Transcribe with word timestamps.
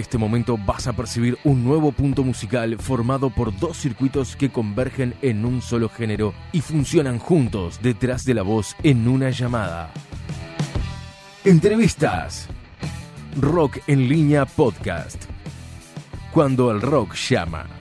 este 0.00 0.18
momento 0.18 0.58
vas 0.58 0.86
a 0.86 0.92
percibir 0.92 1.38
un 1.44 1.62
nuevo 1.64 1.92
punto 1.92 2.24
musical 2.24 2.76
formado 2.78 3.30
por 3.30 3.56
dos 3.56 3.76
circuitos 3.76 4.34
que 4.34 4.50
convergen 4.50 5.14
en 5.22 5.44
un 5.44 5.62
solo 5.62 5.88
género 5.88 6.34
y 6.52 6.60
funcionan 6.60 7.18
juntos 7.18 7.80
detrás 7.82 8.24
de 8.24 8.34
la 8.34 8.42
voz 8.42 8.74
en 8.82 9.06
una 9.06 9.30
llamada. 9.30 9.92
Entrevistas. 11.44 12.48
Rock 13.40 13.78
en 13.86 14.08
línea 14.08 14.44
podcast. 14.44 15.24
Cuando 16.32 16.70
el 16.70 16.80
rock 16.80 17.14
llama. 17.14 17.79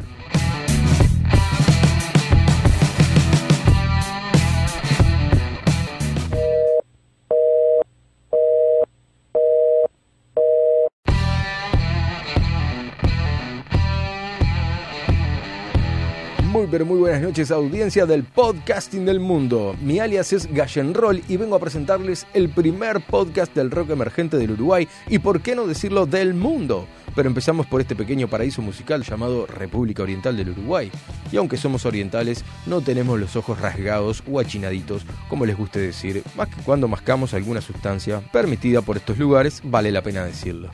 Muy 16.59 16.67
pero 16.67 16.85
muy 16.85 16.99
buenas 16.99 17.21
noches 17.21 17.51
audiencia 17.51 18.05
del 18.05 18.25
podcasting 18.25 19.05
del 19.05 19.21
mundo. 19.21 19.77
Mi 19.81 19.99
alias 19.99 20.33
es 20.33 20.45
Gallenroll 20.53 21.23
y 21.29 21.37
vengo 21.37 21.55
a 21.55 21.59
presentarles 21.59 22.27
el 22.33 22.49
primer 22.49 22.99
podcast 22.99 23.55
del 23.55 23.71
rock 23.71 23.91
emergente 23.91 24.35
del 24.35 24.51
Uruguay 24.51 24.85
y 25.07 25.19
por 25.19 25.39
qué 25.39 25.55
no 25.55 25.67
decirlo 25.67 26.05
del 26.05 26.33
mundo. 26.33 26.85
Pero 27.15 27.29
empezamos 27.29 27.65
por 27.65 27.79
este 27.79 27.95
pequeño 27.95 28.27
paraíso 28.27 28.61
musical 28.61 29.03
llamado 29.03 29.45
República 29.45 30.03
Oriental 30.03 30.35
del 30.35 30.49
Uruguay. 30.49 30.91
Y 31.31 31.37
aunque 31.37 31.55
somos 31.55 31.85
orientales, 31.85 32.43
no 32.65 32.81
tenemos 32.81 33.17
los 33.17 33.37
ojos 33.37 33.61
rasgados 33.61 34.21
o 34.29 34.37
achinaditos, 34.37 35.05
como 35.29 35.45
les 35.45 35.55
guste 35.55 35.79
decir, 35.79 36.23
más 36.35 36.49
que 36.49 36.61
cuando 36.63 36.89
mascamos 36.89 37.33
alguna 37.33 37.61
sustancia 37.61 38.19
permitida 38.33 38.81
por 38.81 38.97
estos 38.97 39.17
lugares, 39.17 39.61
vale 39.63 39.93
la 39.93 40.01
pena 40.01 40.25
decirlo. 40.25 40.69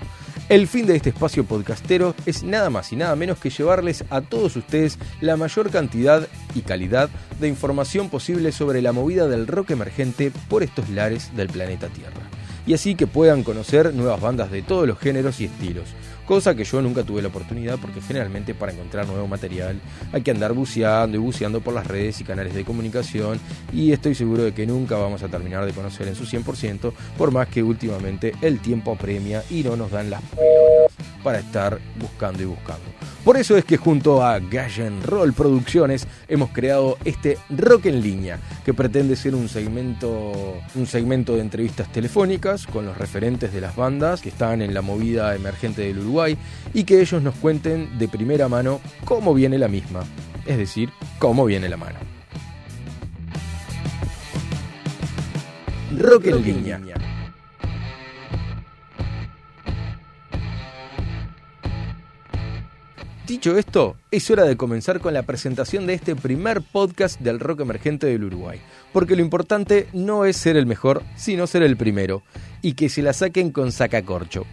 El 0.48 0.68
fin 0.68 0.86
de 0.86 0.96
este 0.96 1.10
espacio 1.10 1.44
podcastero 1.44 2.14
es 2.28 2.44
nada 2.44 2.70
más 2.70 2.94
y 2.94 2.96
nada 2.96 3.16
menos 3.16 3.40
que 3.40 3.50
llevarles 3.50 4.06
a 4.12 4.22
todos 4.22 4.56
ustedes 4.56 5.00
la 5.20 5.38
mayor 5.38 5.72
cantidad 5.72 6.28
y 6.54 6.62
calidad 6.62 7.10
de 7.40 7.48
información 7.48 8.12
posible 8.12 8.52
sobre 8.52 8.84
la 8.84 8.92
movida 8.92 9.28
del 9.28 9.48
rock 9.48 9.72
emergente 9.72 10.32
por 10.48 10.62
estos 10.62 10.88
lares 10.90 11.36
del 11.36 11.48
planeta 11.48 11.88
Tierra. 11.88 12.22
Y 12.68 12.76
así 12.76 12.94
que 12.94 13.08
puedan 13.08 13.42
conocer 13.42 13.92
nuevas 13.96 14.22
bandas 14.22 14.52
de 14.52 14.62
todos 14.62 14.88
los 14.88 15.00
géneros 15.00 15.42
y 15.42 15.46
estilos, 15.46 15.90
cosa 16.26 16.56
que 16.56 16.64
yo 16.64 16.82
nunca 16.82 17.04
tuve 17.04 17.22
la 17.22 17.28
oportunidad 17.30 17.78
porque 17.80 18.02
generalmente 18.02 18.54
para 18.54 18.72
encontrar 18.72 19.08
nuevo 19.08 19.28
material 19.28 19.80
hay 20.12 20.22
que 20.22 20.32
andar 20.32 20.54
buceando 20.54 21.18
y 21.18 21.20
buceando 21.20 21.62
por 21.62 21.74
las 21.74 21.88
redes 21.88 22.20
y 22.22 22.24
canales 22.24 22.54
de 22.54 22.66
comunicación 22.66 23.40
y 23.72 23.92
estoy 23.92 24.16
seguro 24.16 24.44
de 24.44 24.54
que 24.54 24.66
nunca 24.66 24.98
vamos 24.98 25.24
a 25.24 25.28
terminar 25.28 25.66
de 25.66 25.74
conocer 25.74 26.08
en 26.08 26.16
su 26.16 26.26
100% 26.26 26.92
por 27.18 27.32
más 27.32 27.48
que 27.48 27.64
últimamente 27.64 28.34
el 28.42 28.60
tiempo 28.60 28.94
apremia 28.94 29.44
y 29.50 29.64
no 29.64 29.76
nos 29.76 29.92
dan 29.92 30.10
las 30.10 30.22
pelotas 30.22 30.75
para 31.26 31.40
estar 31.40 31.80
buscando 32.00 32.44
y 32.44 32.46
buscando. 32.46 32.84
Por 33.24 33.36
eso 33.36 33.58
es 33.58 33.66
que 33.66 33.78
junto 33.78 34.24
a 34.24 34.38
Gallen 34.40 35.02
Roll 35.02 35.34
Producciones 35.34 36.08
hemos 36.28 36.52
creado 36.52 37.00
este 37.04 37.40
Rock 37.50 37.88
en 37.88 38.04
línea, 38.04 38.38
que 38.64 38.76
pretende 38.76 39.16
ser 39.16 39.34
un 39.34 39.50
segmento, 39.50 40.62
un 40.76 40.86
segmento 40.86 41.34
de 41.34 41.42
entrevistas 41.42 41.92
telefónicas 41.92 42.68
con 42.68 42.86
los 42.86 42.96
referentes 42.96 43.52
de 43.52 43.60
las 43.60 43.76
bandas 43.76 44.22
que 44.22 44.30
están 44.30 44.62
en 44.62 44.76
la 44.76 44.84
movida 44.84 45.36
emergente 45.36 45.82
del 45.82 45.98
Uruguay 45.98 46.38
y 46.76 46.84
que 46.84 47.02
ellos 47.02 47.24
nos 47.24 47.34
cuenten 47.34 47.98
de 47.98 48.08
primera 48.08 48.48
mano 48.48 48.80
cómo 49.04 49.34
viene 49.34 49.58
la 49.58 49.68
misma, 49.68 50.02
es 50.46 50.60
decir, 50.60 50.92
cómo 51.18 51.46
viene 51.46 51.68
la 51.68 51.78
mano. 51.78 51.98
Rock 55.98 56.28
en 56.28 56.44
línea. 56.44 56.80
Dicho 63.28 63.58
esto, 63.58 63.96
es 64.12 64.30
hora 64.30 64.44
de 64.44 64.56
comenzar 64.56 65.00
con 65.00 65.16
la 65.16 65.24
presentación 65.24 65.88
de 65.88 65.96
este 65.96 66.16
primer 66.16 66.62
podcast 66.62 67.20
del 67.20 67.40
rock 67.40 67.62
emergente 67.62 68.06
del 68.06 68.26
Uruguay, 68.26 68.62
porque 68.94 69.16
lo 69.16 69.24
importante 69.24 69.88
no 69.94 70.26
es 70.26 70.38
ser 70.38 70.58
el 70.58 70.68
mejor, 70.68 71.02
sino 71.16 71.48
ser 71.48 71.64
el 71.64 71.76
primero, 71.76 72.22
y 72.62 72.74
que 72.74 72.88
se 72.88 73.02
la 73.02 73.14
saquen 73.14 73.50
con 73.50 73.72
sacacorcho. 73.72 74.46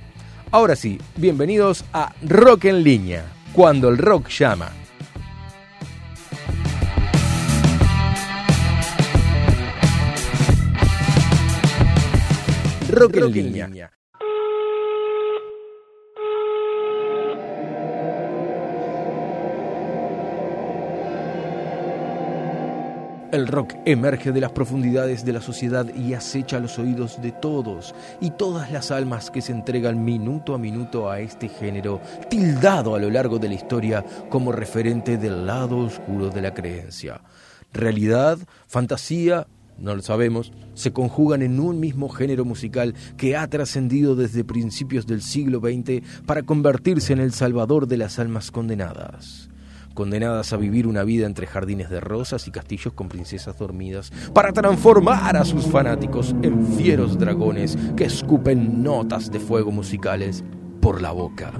Ahora 0.50 0.74
sí, 0.74 0.98
bienvenidos 1.16 1.84
a 1.92 2.14
Rock 2.26 2.64
en 2.64 2.82
línea, 2.82 3.26
cuando 3.52 3.90
el 3.90 3.98
rock 3.98 4.30
llama. 4.30 4.72
Rock, 12.88 13.16
en 13.16 13.32
línea. 13.32 13.91
El 23.32 23.46
rock 23.46 23.76
emerge 23.86 24.30
de 24.30 24.42
las 24.42 24.52
profundidades 24.52 25.24
de 25.24 25.32
la 25.32 25.40
sociedad 25.40 25.86
y 25.94 26.12
acecha 26.12 26.60
los 26.60 26.78
oídos 26.78 27.22
de 27.22 27.32
todos 27.32 27.94
y 28.20 28.32
todas 28.32 28.70
las 28.70 28.90
almas 28.90 29.30
que 29.30 29.40
se 29.40 29.52
entregan 29.52 30.04
minuto 30.04 30.54
a 30.54 30.58
minuto 30.58 31.10
a 31.10 31.18
este 31.18 31.48
género, 31.48 32.02
tildado 32.28 32.94
a 32.94 32.98
lo 32.98 33.08
largo 33.08 33.38
de 33.38 33.48
la 33.48 33.54
historia 33.54 34.04
como 34.28 34.52
referente 34.52 35.16
del 35.16 35.46
lado 35.46 35.78
oscuro 35.78 36.28
de 36.28 36.42
la 36.42 36.52
creencia. 36.52 37.22
Realidad, 37.72 38.38
fantasía, 38.66 39.46
no 39.78 39.96
lo 39.96 40.02
sabemos, 40.02 40.52
se 40.74 40.92
conjugan 40.92 41.40
en 41.40 41.58
un 41.58 41.80
mismo 41.80 42.10
género 42.10 42.44
musical 42.44 42.94
que 43.16 43.34
ha 43.34 43.48
trascendido 43.48 44.14
desde 44.14 44.44
principios 44.44 45.06
del 45.06 45.22
siglo 45.22 45.60
XX 45.60 46.06
para 46.26 46.42
convertirse 46.42 47.14
en 47.14 47.20
el 47.20 47.32
salvador 47.32 47.86
de 47.86 47.96
las 47.96 48.18
almas 48.18 48.50
condenadas 48.50 49.48
condenadas 49.92 50.52
a 50.52 50.56
vivir 50.56 50.86
una 50.86 51.04
vida 51.04 51.26
entre 51.26 51.46
jardines 51.46 51.90
de 51.90 52.00
rosas 52.00 52.46
y 52.48 52.50
castillos 52.50 52.92
con 52.94 53.08
princesas 53.08 53.58
dormidas, 53.58 54.12
para 54.34 54.52
transformar 54.52 55.36
a 55.36 55.44
sus 55.44 55.66
fanáticos 55.66 56.34
en 56.42 56.66
fieros 56.76 57.18
dragones 57.18 57.76
que 57.96 58.04
escupen 58.04 58.82
notas 58.82 59.30
de 59.30 59.40
fuego 59.40 59.70
musicales 59.70 60.44
por 60.80 61.00
la 61.00 61.12
boca. 61.12 61.52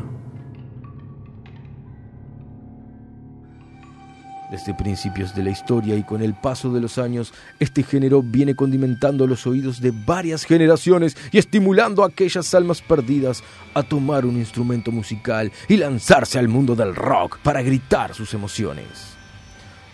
Desde 4.52 4.75
principios 4.75 5.34
de 5.34 5.43
la 5.43 5.49
historia 5.49 5.96
y 5.96 6.02
con 6.02 6.20
el 6.20 6.34
paso 6.34 6.70
de 6.70 6.81
los 6.82 6.99
años, 6.99 7.32
este 7.58 7.82
género 7.82 8.22
viene 8.22 8.54
condimentando 8.54 9.26
los 9.26 9.46
oídos 9.46 9.81
de 9.81 9.93
varias 9.93 10.44
generaciones 10.44 11.16
y 11.31 11.38
estimulando 11.38 12.04
a 12.04 12.08
aquellas 12.08 12.52
almas 12.52 12.82
perdidas 12.82 13.43
a 13.72 13.82
tomar 13.82 14.26
un 14.26 14.37
instrumento 14.37 14.93
musical 14.93 15.50
y 15.69 15.78
lanzarse 15.78 16.38
al 16.38 16.49
mundo 16.49 16.75
del 16.75 16.94
rock 16.94 17.38
para 17.38 17.62
gritar 17.62 18.12
sus 18.12 18.34
emociones. 18.34 19.21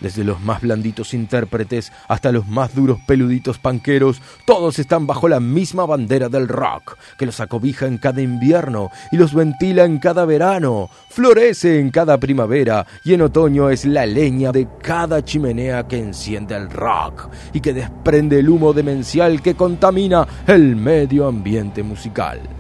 Desde 0.01 0.23
los 0.23 0.41
más 0.41 0.61
blanditos 0.61 1.13
intérpretes 1.13 1.93
hasta 2.07 2.31
los 2.31 2.47
más 2.47 2.75
duros 2.75 2.99
peluditos 3.07 3.59
panqueros, 3.59 4.23
todos 4.45 4.79
están 4.79 5.07
bajo 5.07 5.29
la 5.29 5.41
misma 5.41 5.87
bandera 5.87 6.29
del 6.29 6.47
rock, 6.47 6.97
que 7.19 7.27
los 7.27 7.41
acobija 7.41 7.87
en 7.87 7.99
cada 7.99 8.23
invierno 8.23 8.91
y 9.11 9.17
los 9.17 9.35
ventila 9.35 9.85
en 9.85 9.99
cada 9.99 10.25
verano, 10.25 10.89
florece 11.09 11.81
en 11.81 11.91
cada 11.91 12.19
primavera 12.19 12.87
y 13.05 13.15
en 13.15 13.23
otoño 13.23 13.71
es 13.71 13.85
la 13.85 14.07
leña 14.07 14.53
de 14.53 14.69
cada 14.81 15.25
chimenea 15.25 15.89
que 15.89 15.99
enciende 15.99 16.55
el 16.55 16.71
rock 16.71 17.29
y 17.53 17.61
que 17.61 17.73
desprende 17.73 18.39
el 18.39 18.49
humo 18.49 18.73
demencial 18.73 19.43
que 19.43 19.55
contamina 19.55 20.27
el 20.47 20.77
medio 20.77 21.27
ambiente 21.27 21.83
musical. 21.83 22.58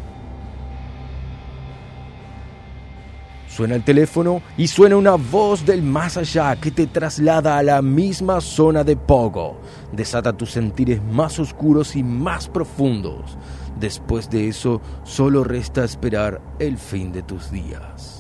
Suena 3.58 3.74
el 3.74 3.82
teléfono 3.82 4.40
y 4.56 4.68
suena 4.68 4.94
una 4.94 5.16
voz 5.16 5.66
del 5.66 5.82
más 5.82 6.16
allá 6.16 6.54
que 6.54 6.70
te 6.70 6.86
traslada 6.86 7.58
a 7.58 7.62
la 7.64 7.82
misma 7.82 8.40
zona 8.40 8.84
de 8.84 8.94
Pogo. 8.94 9.60
Desata 9.90 10.32
tus 10.32 10.52
sentires 10.52 11.02
más 11.02 11.40
oscuros 11.40 11.96
y 11.96 12.04
más 12.04 12.46
profundos. 12.46 13.36
Después 13.80 14.30
de 14.30 14.46
eso, 14.46 14.80
solo 15.02 15.42
resta 15.42 15.82
esperar 15.82 16.40
el 16.60 16.78
fin 16.78 17.10
de 17.10 17.24
tus 17.24 17.50
días. 17.50 18.17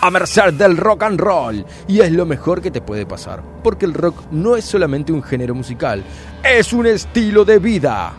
A 0.00 0.10
merced 0.10 0.54
del 0.54 0.76
rock 0.76 1.02
and 1.02 1.20
roll. 1.20 1.64
Y 1.86 2.00
es 2.00 2.12
lo 2.12 2.26
mejor 2.26 2.60
que 2.60 2.70
te 2.70 2.80
puede 2.80 3.06
pasar, 3.06 3.42
porque 3.62 3.86
el 3.86 3.94
rock 3.94 4.30
no 4.30 4.56
es 4.56 4.64
solamente 4.64 5.12
un 5.12 5.22
género 5.22 5.54
musical, 5.54 6.04
es 6.42 6.72
un 6.72 6.86
estilo 6.86 7.44
de 7.44 7.58
vida. 7.58 8.12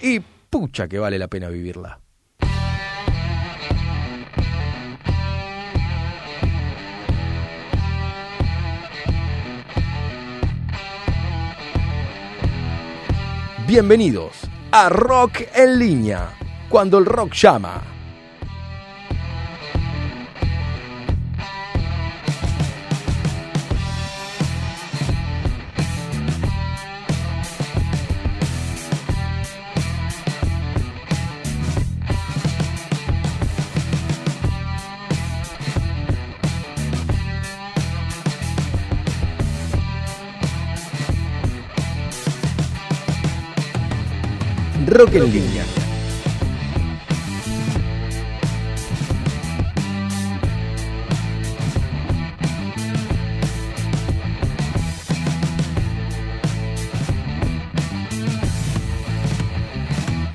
Y 0.00 0.20
pucha 0.20 0.86
que 0.86 0.98
vale 0.98 1.18
la 1.18 1.28
pena 1.28 1.48
vivirla. 1.48 1.98
Bienvenidos 13.66 14.48
a 14.70 14.88
Rock 14.88 15.42
en 15.54 15.78
línea, 15.78 16.30
cuando 16.68 16.98
el 16.98 17.06
rock 17.06 17.32
llama. 17.32 17.87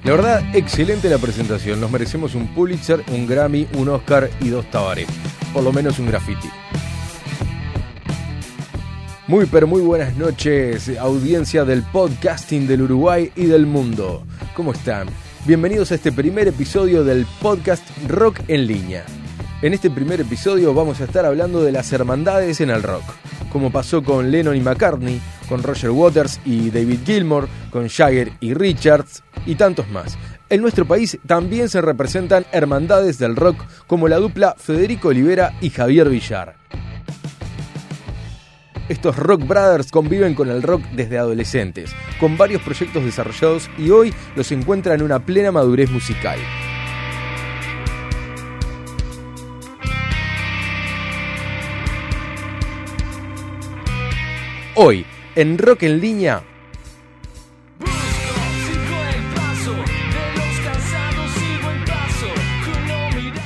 La 0.04 0.12
verdad, 0.12 0.56
excelente 0.56 1.10
la 1.10 1.18
presentación. 1.18 1.82
Nos 1.82 1.90
merecemos 1.90 2.36
un 2.36 2.48
Pulitzer, 2.54 3.04
un 3.08 3.26
Grammy, 3.26 3.68
un 3.74 3.90
Oscar 3.90 4.30
y 4.42 4.50
dos 4.50 4.70
Tabaré. 4.70 5.08
Por 5.54 5.64
lo 5.64 5.72
menos 5.72 5.98
un 5.98 6.08
graffiti. 6.08 6.50
Muy 9.26 9.46
pero 9.46 9.68
muy 9.68 9.82
buenas 9.82 10.18
noches, 10.18 10.92
audiencia 11.00 11.64
del 11.64 11.82
podcasting 11.82 12.68
del 12.68 12.82
Uruguay 12.82 13.32
y 13.38 13.46
del 13.46 13.66
mundo. 13.66 14.26
¿Cómo 14.54 14.74
están? 14.74 15.08
Bienvenidos 15.46 15.94
a 15.94 15.96
este 15.96 16.12
primer 16.12 16.50
episodio 16.50 17.06
del 17.06 17.26
podcast 17.42 17.88
Rock 18.10 18.42
en 18.50 18.68
línea. 18.68 19.06
En 19.62 19.74
este 19.74 19.90
primer 19.90 20.20
episodio 20.20 20.74
vamos 20.74 21.00
a 21.00 21.06
estar 21.06 21.26
hablando 21.26 21.64
de 21.64 21.72
las 21.72 21.94
hermandades 21.94 22.60
en 22.60 22.70
el 22.70 22.84
rock, 22.84 23.04
como 23.50 23.72
pasó 23.72 24.04
con 24.04 24.30
Lennon 24.30 24.58
y 24.58 24.60
McCartney, 24.60 25.22
con 25.48 25.64
Roger 25.64 25.92
Waters 25.92 26.42
y 26.44 26.70
David 26.70 27.00
Gilmour, 27.06 27.48
con 27.72 27.88
Jagger 27.88 28.34
y 28.42 28.54
Richards 28.54 29.24
y 29.46 29.56
tantos 29.56 29.88
más. 29.90 30.18
En 30.50 30.62
nuestro 30.62 30.84
país 30.84 31.18
también 31.26 31.70
se 31.70 31.80
representan 31.80 32.46
hermandades 32.52 33.20
del 33.20 33.38
rock 33.38 33.64
como 33.88 34.10
la 34.10 34.18
dupla 34.18 34.54
Federico 34.58 35.08
Olivera 35.08 35.54
y 35.62 35.70
Javier 35.70 36.10
Villar. 36.10 36.63
Estos 38.94 39.16
Rock 39.16 39.48
Brothers 39.48 39.90
conviven 39.90 40.36
con 40.36 40.52
el 40.52 40.62
rock 40.62 40.84
desde 40.92 41.18
adolescentes, 41.18 41.96
con 42.20 42.38
varios 42.38 42.62
proyectos 42.62 43.04
desarrollados 43.04 43.68
y 43.76 43.90
hoy 43.90 44.14
los 44.36 44.52
encuentran 44.52 45.00
en 45.00 45.02
una 45.02 45.26
plena 45.26 45.52
madurez 45.52 45.90
musical. 45.90 46.38
Hoy, 54.76 55.08
en 55.36 55.58
Rock 55.58 55.82
en 55.82 56.00
línea, 56.00 56.44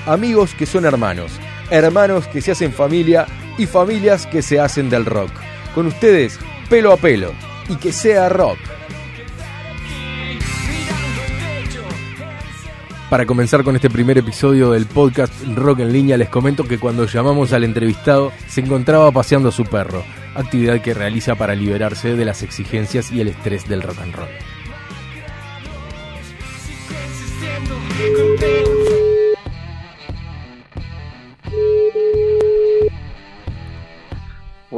amigos 0.06 0.54
que 0.56 0.66
son 0.66 0.84
hermanos, 0.84 1.32
hermanos 1.72 2.28
que 2.28 2.42
se 2.42 2.52
hacen 2.52 2.74
familia 2.74 3.26
y 3.58 3.66
familias 3.66 4.26
que 4.26 4.42
se 4.42 4.60
hacen 4.60 4.90
del 4.90 5.06
rock. 5.06 5.32
Con 5.74 5.88
ustedes, 5.88 6.40
pelo 6.70 6.92
a 6.92 6.98
pelo, 6.98 7.32
y 7.70 7.76
que 7.76 7.92
sea 7.92 8.30
rock. 8.30 8.58
Para 13.10 13.26
comenzar 13.26 13.64
con 13.64 13.76
este 13.76 13.90
primer 13.90 14.18
episodio 14.18 14.72
del 14.72 14.86
podcast 14.86 15.34
Rock 15.56 15.80
en 15.80 15.94
línea, 15.94 16.18
les 16.18 16.28
comento 16.28 16.68
que 16.68 16.78
cuando 16.78 17.06
llamamos 17.06 17.54
al 17.54 17.64
entrevistado 17.64 18.34
se 18.48 18.60
encontraba 18.60 19.12
paseando 19.12 19.48
a 19.48 19.54
su 19.54 19.64
perro, 19.64 20.04
actividad 20.36 20.82
que 20.82 20.94
realiza 20.94 21.36
para 21.36 21.56
liberarse 21.56 22.18
de 22.18 22.26
las 22.26 22.44
exigencias 22.44 23.12
y 23.14 23.22
el 23.22 23.30
estrés 23.30 23.68
del 23.70 23.82
rock 23.82 24.00
and 24.02 24.14
roll. 24.14 24.57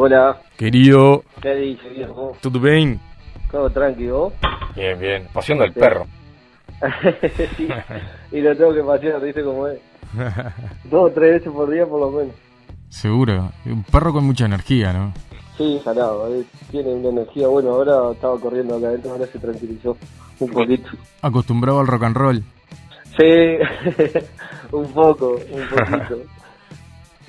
Hola. 0.01 0.39
Querido. 0.55 1.25
¿Qué 1.41 1.53
dice, 1.55 1.89
viejo? 1.89 2.31
¿Todo 2.39 2.57
bien? 2.57 3.01
Todo 3.51 3.69
tranquilo. 3.69 4.31
Bien, 4.73 4.97
bien. 4.97 5.27
Paseando 5.33 5.65
el 5.65 5.73
perro. 5.73 6.07
sí. 7.57 7.67
Y 8.31 8.39
lo 8.39 8.55
tengo 8.55 8.73
que 8.73 8.81
pasear, 8.81 9.21
¿viste 9.21 9.43
cómo 9.43 9.67
es? 9.67 9.81
Dos 10.85 11.11
o 11.11 11.13
tres 11.13 11.33
veces 11.33 11.51
por 11.51 11.69
día 11.69 11.85
por 11.85 11.99
lo 11.99 12.11
menos. 12.11 12.33
Seguro. 12.87 13.51
Un 13.65 13.83
perro 13.83 14.13
con 14.13 14.23
mucha 14.23 14.45
energía, 14.45 14.93
¿no? 14.93 15.13
Sí, 15.57 15.81
jalado. 15.83 16.33
Eh. 16.33 16.45
Tiene 16.71 16.93
una 16.93 17.09
energía. 17.09 17.49
Bueno, 17.49 17.71
ahora 17.71 18.13
estaba 18.13 18.39
corriendo 18.39 18.77
acá 18.77 18.87
adentro, 18.87 19.11
ahora 19.11 19.25
se 19.25 19.37
tranquilizó 19.37 19.97
un 20.39 20.49
poquito. 20.49 20.91
¿Acostumbrado 21.21 21.81
al 21.81 21.87
rock 21.87 22.03
and 22.03 22.15
roll? 22.15 22.43
Sí, 23.17 24.15
un 24.71 24.93
poco, 24.93 25.41
un 25.51 25.67
poquito. 25.67 26.19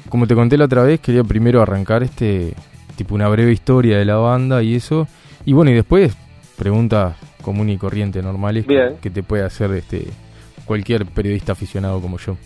Como 0.09 0.27
te 0.27 0.35
conté 0.35 0.57
la 0.57 0.65
otra 0.65 0.83
vez, 0.83 1.01
quería 1.01 1.23
primero 1.23 1.63
arrancar 1.63 2.03
este 2.03 2.55
tipo 3.01 3.15
una 3.15 3.29
breve 3.29 3.51
historia 3.51 3.97
de 3.97 4.05
la 4.05 4.17
banda 4.17 4.63
y 4.63 4.75
eso. 4.75 5.09
Y 5.47 5.55
bueno, 5.55 5.71
y 5.71 5.75
después 5.75 6.15
preguntas 6.59 7.17
común 7.41 7.71
y 7.71 7.79
corriente 7.79 8.21
normales 8.21 8.67
que, 8.67 8.97
que, 9.01 9.09
te 9.09 9.23
puede 9.23 9.43
hacer 9.43 9.73
este 9.73 10.07
cualquier 10.67 11.07
periodista 11.07 11.53
aficionado 11.53 11.99
como 12.03 12.19
yo. 12.19 12.37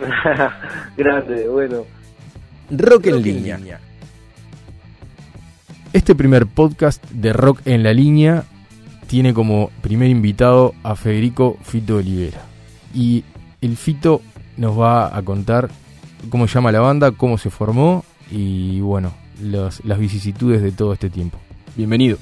Grande, 0.96 1.46
bueno. 1.46 1.84
Rock 2.70 3.08
en 3.08 3.22
línea. 3.22 3.80
Este 5.92 6.14
primer 6.14 6.46
podcast 6.46 7.04
de 7.10 7.34
Rock 7.34 7.60
en 7.66 7.82
la 7.82 7.92
línea 7.92 8.44
tiene 9.08 9.34
como 9.34 9.70
primer 9.82 10.08
invitado 10.08 10.74
a 10.82 10.96
Federico 10.96 11.58
Fito 11.62 11.96
Olivera. 11.96 12.40
Y 12.94 13.24
el 13.60 13.76
Fito 13.76 14.22
nos 14.56 14.80
va 14.80 15.14
a 15.14 15.20
contar 15.20 15.68
cómo 16.30 16.48
se 16.48 16.54
llama 16.54 16.72
la 16.72 16.80
banda, 16.80 17.10
cómo 17.10 17.36
se 17.36 17.50
formó 17.50 18.06
y 18.30 18.80
bueno, 18.80 19.12
las 19.40 19.98
vicisitudes 19.98 20.62
de 20.62 20.72
todo 20.72 20.92
este 20.92 21.10
tiempo. 21.10 21.38
Bienvenido. 21.76 22.18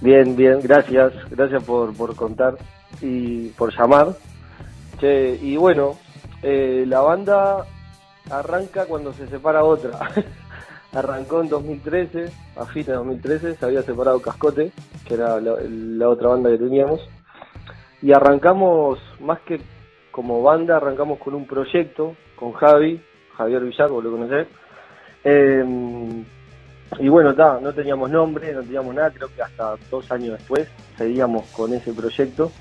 Bien, 0.00 0.34
bien, 0.36 0.60
gracias, 0.62 1.12
gracias 1.30 1.62
por, 1.64 1.94
por 1.94 2.16
contar 2.16 2.56
y 3.00 3.48
por 3.50 3.72
llamar. 3.76 4.16
y 5.00 5.56
bueno, 5.56 5.96
eh, 6.42 6.84
la 6.86 7.00
banda 7.00 7.64
arranca 8.30 8.86
cuando 8.86 9.12
se 9.12 9.26
separa 9.28 9.64
otra. 9.64 9.98
arrancó 10.92 11.40
en 11.40 11.48
2013, 11.48 12.26
a 12.56 12.66
fines 12.66 12.86
de 12.88 12.94
2013, 12.94 13.54
se 13.54 13.64
había 13.64 13.82
separado 13.82 14.20
Cascote, 14.20 14.72
que 15.06 15.14
era 15.14 15.40
la, 15.40 16.08
otra 16.08 16.28
banda 16.28 16.50
que 16.50 16.58
teníamos, 16.58 17.00
y 18.02 18.12
arrancamos, 18.12 18.98
más 19.20 19.40
que 19.40 19.60
como 20.10 20.42
banda, 20.42 20.76
arrancamos 20.76 21.18
con 21.18 21.34
un 21.34 21.46
proyecto, 21.46 22.14
con 22.36 22.52
Javi, 22.52 23.02
Javier 23.36 23.62
Villar, 23.62 23.88
vos 23.88 24.04
lo 24.04 24.10
conocés, 24.10 24.48
eh, 25.24 26.24
y 26.98 27.08
bueno, 27.08 27.32
no 27.32 27.72
teníamos 27.72 28.10
nombre, 28.10 28.52
no 28.52 28.62
teníamos 28.62 28.94
nada, 28.94 29.10
creo 29.10 29.28
que 29.34 29.42
hasta 29.42 29.76
dos 29.90 30.10
años 30.12 30.38
después 30.38 30.68
seguíamos 30.96 31.46
con 31.48 31.72
ese 31.72 31.92
proyecto. 31.92 32.52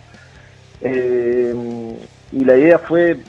Eh, 0.82 1.54
y 2.32 2.46
la 2.46 2.58
idea 2.58 2.80
fue 2.80 3.20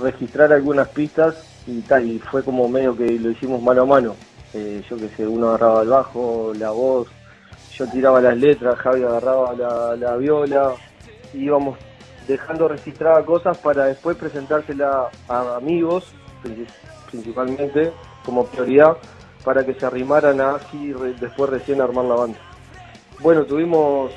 registrar 0.00 0.52
algunas 0.52 0.88
pistas 0.88 1.62
y 1.66 1.80
tal, 1.80 2.06
y 2.06 2.18
fue 2.18 2.42
como 2.42 2.68
medio 2.68 2.96
que 2.96 3.18
lo 3.18 3.30
hicimos 3.30 3.62
mano 3.62 3.82
a 3.82 3.86
mano. 3.86 4.16
Eh, 4.54 4.82
yo 4.88 4.96
que 4.96 5.08
sé, 5.08 5.26
uno 5.26 5.48
agarraba 5.48 5.82
el 5.82 5.88
bajo, 5.88 6.52
la 6.58 6.70
voz, 6.70 7.08
yo 7.74 7.86
tiraba 7.86 8.20
las 8.20 8.36
letras, 8.36 8.76
Javi 8.76 9.02
agarraba 9.02 9.54
la, 9.54 9.96
la 9.96 10.16
viola, 10.16 10.74
y 11.32 11.44
íbamos 11.44 11.78
dejando 12.28 12.68
registradas 12.68 13.24
cosas 13.24 13.56
para 13.58 13.86
después 13.86 14.16
presentársela 14.18 15.08
a 15.28 15.56
amigos, 15.56 16.12
principalmente, 17.10 17.92
como 18.24 18.46
prioridad, 18.46 18.96
para 19.44 19.64
que 19.64 19.74
se 19.74 19.84
arrimaran 19.86 20.40
a 20.40 20.56
así 20.56 20.92
después 21.20 21.50
recién 21.50 21.80
armar 21.80 22.04
la 22.04 22.14
banda. 22.14 22.38
Bueno, 23.20 23.44
tuvimos 23.44 24.12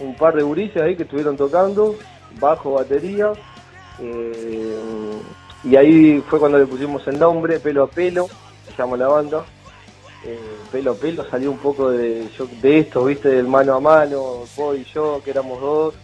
un 0.00 0.14
par 0.14 0.34
de 0.34 0.42
gurises 0.42 0.82
ahí 0.82 0.96
que 0.96 1.04
estuvieron 1.04 1.36
tocando, 1.36 1.96
bajo, 2.40 2.72
batería, 2.72 3.32
eh, 4.00 5.20
y 5.64 5.76
ahí 5.76 6.24
fue 6.28 6.38
cuando 6.38 6.58
le 6.58 6.66
pusimos 6.66 7.06
el 7.08 7.18
nombre, 7.18 7.60
Pelo 7.60 7.84
a 7.84 7.86
Pelo, 7.88 8.28
se 8.66 8.76
llama 8.76 8.96
la 8.96 9.08
banda. 9.08 9.44
Eh, 10.24 10.38
pelo 10.70 10.92
a 10.92 10.94
Pelo 10.94 11.28
salió 11.28 11.50
un 11.50 11.58
poco 11.58 11.90
de, 11.90 12.28
de 12.60 12.78
esto, 12.78 13.04
viste, 13.04 13.28
del 13.28 13.48
mano 13.48 13.74
a 13.74 13.80
mano, 13.80 14.44
vos 14.56 14.76
y 14.76 14.84
yo, 14.84 15.20
que 15.24 15.30
éramos 15.30 15.60
dos, 15.60 15.94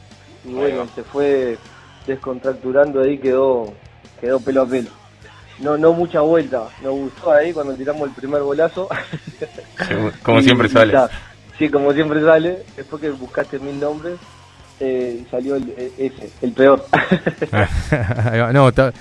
y 0.45 0.53
bueno, 0.55 0.87
se 0.95 1.03
fue 1.03 1.57
descontracturando 2.07 3.01
ahí, 3.01 3.19
quedó, 3.19 3.73
quedó 4.21 4.41
Pelo 4.41 4.63
a 4.63 4.67
Pelo 4.67 4.91
no 5.61 5.77
no 5.77 5.93
mucha 5.93 6.21
vuelta. 6.21 6.69
Nos 6.83 6.93
gustó 6.93 7.33
ahí 7.33 7.53
cuando 7.53 7.75
tiramos 7.75 8.09
el 8.09 8.15
primer 8.15 8.43
golazo. 8.43 8.89
como 10.23 10.41
siempre 10.43 10.69
sale. 10.69 10.95
sí, 11.59 11.69
como 11.69 11.93
siempre 11.93 12.23
sale. 12.23 12.65
Después 12.77 13.03
que 13.03 13.11
buscaste 13.11 13.59
mil 13.59 13.79
nombres, 13.79 14.19
eh, 14.81 15.25
salió 15.31 15.57
el, 15.57 15.71
e, 15.77 15.93
ese, 15.99 16.31
el 16.43 16.53
peor. 16.53 16.85
no, 18.53 18.69
está... 18.69 18.93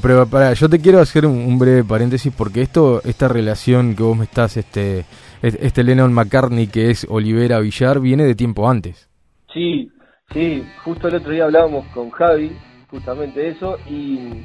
Pero 0.00 0.26
para, 0.28 0.52
yo 0.52 0.68
te 0.68 0.78
quiero 0.78 1.00
hacer 1.00 1.26
un, 1.26 1.58
breve 1.58 1.82
paréntesis 1.82 2.32
porque 2.32 2.62
esto, 2.62 3.02
esta 3.04 3.26
relación 3.26 3.96
que 3.96 4.04
vos 4.04 4.16
me 4.16 4.22
estás, 4.22 4.56
este, 4.56 5.04
este 5.42 5.82
Lennon 5.82 6.12
McCartney 6.12 6.68
que 6.68 6.90
es 6.90 7.04
Olivera 7.10 7.58
Villar, 7.58 7.98
viene 7.98 8.22
de 8.24 8.36
tiempo 8.36 8.70
antes. 8.70 9.08
Sí, 9.52 9.90
sí, 10.32 10.64
justo 10.84 11.08
el 11.08 11.16
otro 11.16 11.32
día 11.32 11.44
hablábamos 11.44 11.86
con 11.88 12.10
Javi, 12.10 12.56
justamente 12.88 13.48
eso, 13.48 13.76
y 13.90 14.44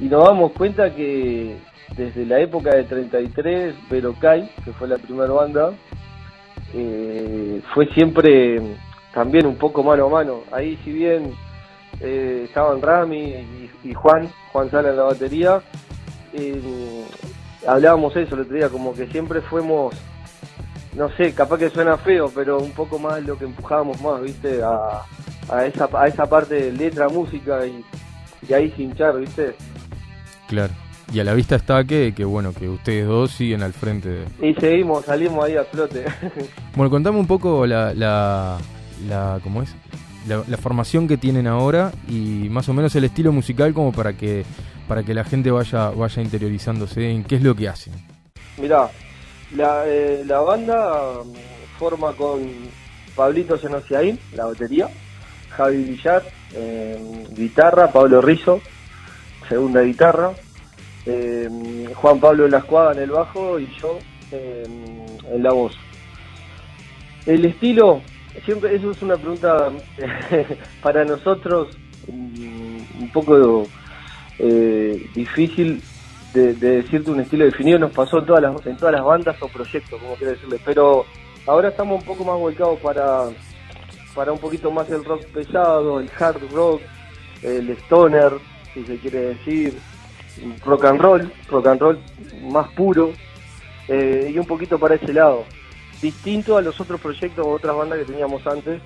y 0.00 0.04
nos 0.04 0.24
damos 0.24 0.52
cuenta 0.52 0.94
que 0.94 1.56
desde 1.96 2.26
la 2.26 2.40
época 2.40 2.74
de 2.74 2.84
33, 2.84 3.74
Kai, 4.20 4.50
que 4.64 4.72
fue 4.72 4.88
la 4.88 4.98
primera 4.98 5.32
banda, 5.32 5.72
eh, 6.74 7.60
fue 7.74 7.86
siempre 7.94 8.60
también 9.12 9.46
un 9.46 9.56
poco 9.56 9.82
mano 9.82 10.06
a 10.06 10.10
mano. 10.10 10.40
Ahí 10.52 10.78
si 10.84 10.92
bien 10.92 11.32
eh, 12.00 12.42
estaban 12.44 12.82
Rami 12.82 13.70
y, 13.84 13.94
Juan, 13.94 14.30
Juan 14.52 14.70
Sala 14.70 14.90
en 14.90 14.96
la 14.96 15.04
batería, 15.04 15.60
eh, 16.32 17.04
hablábamos 17.66 18.14
eso 18.16 18.34
el 18.34 18.42
otro 18.42 18.54
día, 18.54 18.68
como 18.68 18.94
que 18.94 19.06
siempre 19.06 19.40
fuimos, 19.40 19.94
no 20.94 21.08
sé, 21.16 21.34
capaz 21.34 21.58
que 21.58 21.70
suena 21.70 21.96
feo, 21.96 22.30
pero 22.34 22.58
un 22.58 22.72
poco 22.72 22.98
más 22.98 23.22
lo 23.24 23.36
que 23.36 23.46
empujábamos 23.46 24.00
más, 24.02 24.20
viste, 24.20 24.62
a, 24.62 25.02
a, 25.48 25.64
esa, 25.64 25.88
a 25.92 26.06
esa 26.06 26.26
parte 26.26 26.54
de 26.54 26.72
letra, 26.72 27.08
música 27.08 27.66
y, 27.66 27.84
y 28.48 28.52
ahí 28.52 28.72
hinchar, 28.76 29.18
viste. 29.18 29.54
Claro. 30.48 30.72
Y 31.12 31.20
a 31.20 31.24
la 31.24 31.32
vista 31.32 31.56
está 31.56 31.84
que, 31.84 32.12
que 32.14 32.24
bueno, 32.24 32.52
que 32.52 32.68
ustedes 32.68 33.06
dos 33.06 33.30
siguen 33.30 33.62
al 33.62 33.72
frente. 33.72 34.08
De... 34.08 34.48
Y 34.48 34.54
seguimos, 34.54 35.04
salimos 35.04 35.44
ahí 35.44 35.56
a 35.56 35.64
flote. 35.64 36.04
bueno, 36.76 36.90
contame 36.90 37.18
un 37.18 37.26
poco 37.26 37.66
la, 37.66 37.94
la, 37.94 38.58
la 39.08 39.40
¿cómo 39.42 39.62
es? 39.62 39.74
La, 40.26 40.58
formación 40.58 41.08
que 41.08 41.16
tienen 41.16 41.46
ahora 41.46 41.90
y 42.06 42.48
más 42.50 42.68
o 42.68 42.74
menos 42.74 42.94
el 42.96 43.04
estilo 43.04 43.32
musical 43.32 43.72
como 43.72 43.92
para 43.92 44.12
que 44.12 44.44
para 44.86 45.02
que 45.02 45.14
la 45.14 45.24
gente 45.24 45.50
vaya 45.50 45.88
vaya 45.88 46.20
interiorizándose 46.20 47.10
en 47.10 47.24
qué 47.24 47.36
es 47.36 47.42
lo 47.42 47.54
que 47.54 47.68
hacen. 47.68 47.94
Mirá, 48.58 48.90
la, 49.56 49.84
eh, 49.86 50.24
la 50.26 50.40
banda 50.40 51.22
mm, 51.24 51.78
forma 51.78 52.12
con 52.12 52.40
Pablito 53.16 53.56
Senociaín, 53.56 54.18
la 54.34 54.44
batería, 54.44 54.88
Javi 55.56 55.82
Villar, 55.84 56.22
eh, 56.52 57.26
guitarra, 57.34 57.90
Pablo 57.90 58.20
Rizo, 58.20 58.60
segunda 59.48 59.82
guitarra, 59.82 60.32
eh, 61.06 61.48
Juan 61.94 62.20
Pablo 62.20 62.48
Lascuaga 62.48 62.92
en 62.92 62.98
el 63.00 63.10
bajo 63.10 63.58
y 63.58 63.68
yo 63.80 63.98
eh, 64.30 64.64
en 65.32 65.42
la 65.42 65.52
voz. 65.52 65.74
El 67.26 67.44
estilo, 67.44 68.02
siempre 68.44 68.74
eso 68.74 68.90
es 68.90 69.02
una 69.02 69.16
pregunta 69.16 69.70
para 70.82 71.04
nosotros 71.04 71.76
mm, 72.06 73.02
un 73.02 73.10
poco 73.12 73.66
eh, 74.38 75.06
difícil 75.14 75.82
de, 76.34 76.54
decirte 76.54 77.10
un 77.10 77.20
estilo 77.20 77.44
definido. 77.44 77.78
Nos 77.78 77.92
pasó 77.92 78.18
en 78.18 78.26
todas 78.26 78.42
las 78.42 78.66
en 78.66 78.76
todas 78.76 78.94
las 78.94 79.04
bandas 79.04 79.36
o 79.42 79.48
proyectos, 79.48 80.00
como 80.00 80.14
quiero 80.14 80.32
decirle, 80.32 80.60
pero 80.64 81.04
ahora 81.46 81.68
estamos 81.68 82.00
un 82.00 82.06
poco 82.06 82.24
más 82.24 82.38
volcados 82.38 82.78
para 82.80 83.24
para 84.14 84.32
un 84.32 84.38
poquito 84.38 84.70
más 84.70 84.90
el 84.90 85.04
rock 85.04 85.24
pesado, 85.26 86.00
el 86.00 86.10
hard 86.18 86.40
rock, 86.52 86.80
el 87.42 87.70
stoner, 87.70 88.32
si 88.74 88.84
se 88.84 88.98
quiere 88.98 89.34
decir, 89.34 89.74
rock 90.64 90.84
and 90.84 91.00
roll, 91.00 91.32
rock 91.48 91.66
and 91.66 91.80
roll 91.80 91.98
más 92.50 92.68
puro, 92.72 93.12
eh, 93.88 94.30
y 94.32 94.38
un 94.38 94.46
poquito 94.46 94.78
para 94.78 94.94
ese 94.94 95.12
lado. 95.12 95.44
Distinto 96.00 96.56
a 96.56 96.62
los 96.62 96.80
otros 96.80 97.00
proyectos 97.00 97.44
o 97.44 97.50
otras 97.50 97.76
bandas 97.76 97.98
que 97.98 98.04
teníamos 98.04 98.46
antes, 98.46 98.80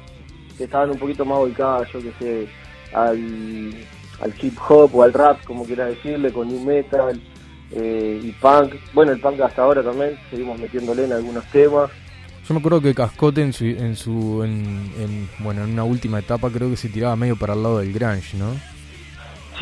que 0.56 0.64
estaban 0.64 0.90
un 0.90 0.98
poquito 0.98 1.24
más 1.24 1.38
volcadas, 1.38 1.88
yo 1.92 2.00
que 2.00 2.12
sé, 2.18 2.48
al, 2.94 3.74
al 4.20 4.34
hip 4.40 4.56
hop 4.68 4.94
o 4.94 5.02
al 5.02 5.12
rap, 5.12 5.42
como 5.44 5.64
quieras 5.64 5.88
decirle, 5.88 6.32
con 6.32 6.48
new 6.48 6.60
metal 6.60 7.20
eh, 7.70 8.20
y 8.22 8.30
punk. 8.32 8.74
Bueno, 8.94 9.12
el 9.12 9.20
punk 9.20 9.40
hasta 9.40 9.62
ahora 9.62 9.82
también, 9.82 10.18
seguimos 10.30 10.58
metiéndole 10.58 11.04
en 11.04 11.12
algunos 11.12 11.44
temas. 11.46 11.90
Yo 12.46 12.54
me 12.54 12.60
acuerdo 12.60 12.80
que 12.80 12.94
Cascote 12.94 13.40
en 13.40 13.52
su, 13.52 13.64
en 13.64 13.94
su 13.94 14.42
en, 14.42 15.28
bueno, 15.38 15.62
en 15.62 15.70
una 15.70 15.84
última 15.84 16.18
etapa 16.18 16.50
creo 16.50 16.70
que 16.70 16.76
se 16.76 16.88
tiraba 16.88 17.14
medio 17.14 17.36
para 17.36 17.54
el 17.54 17.62
lado 17.62 17.78
del 17.78 17.92
grunge, 17.92 18.36
¿no? 18.36 18.56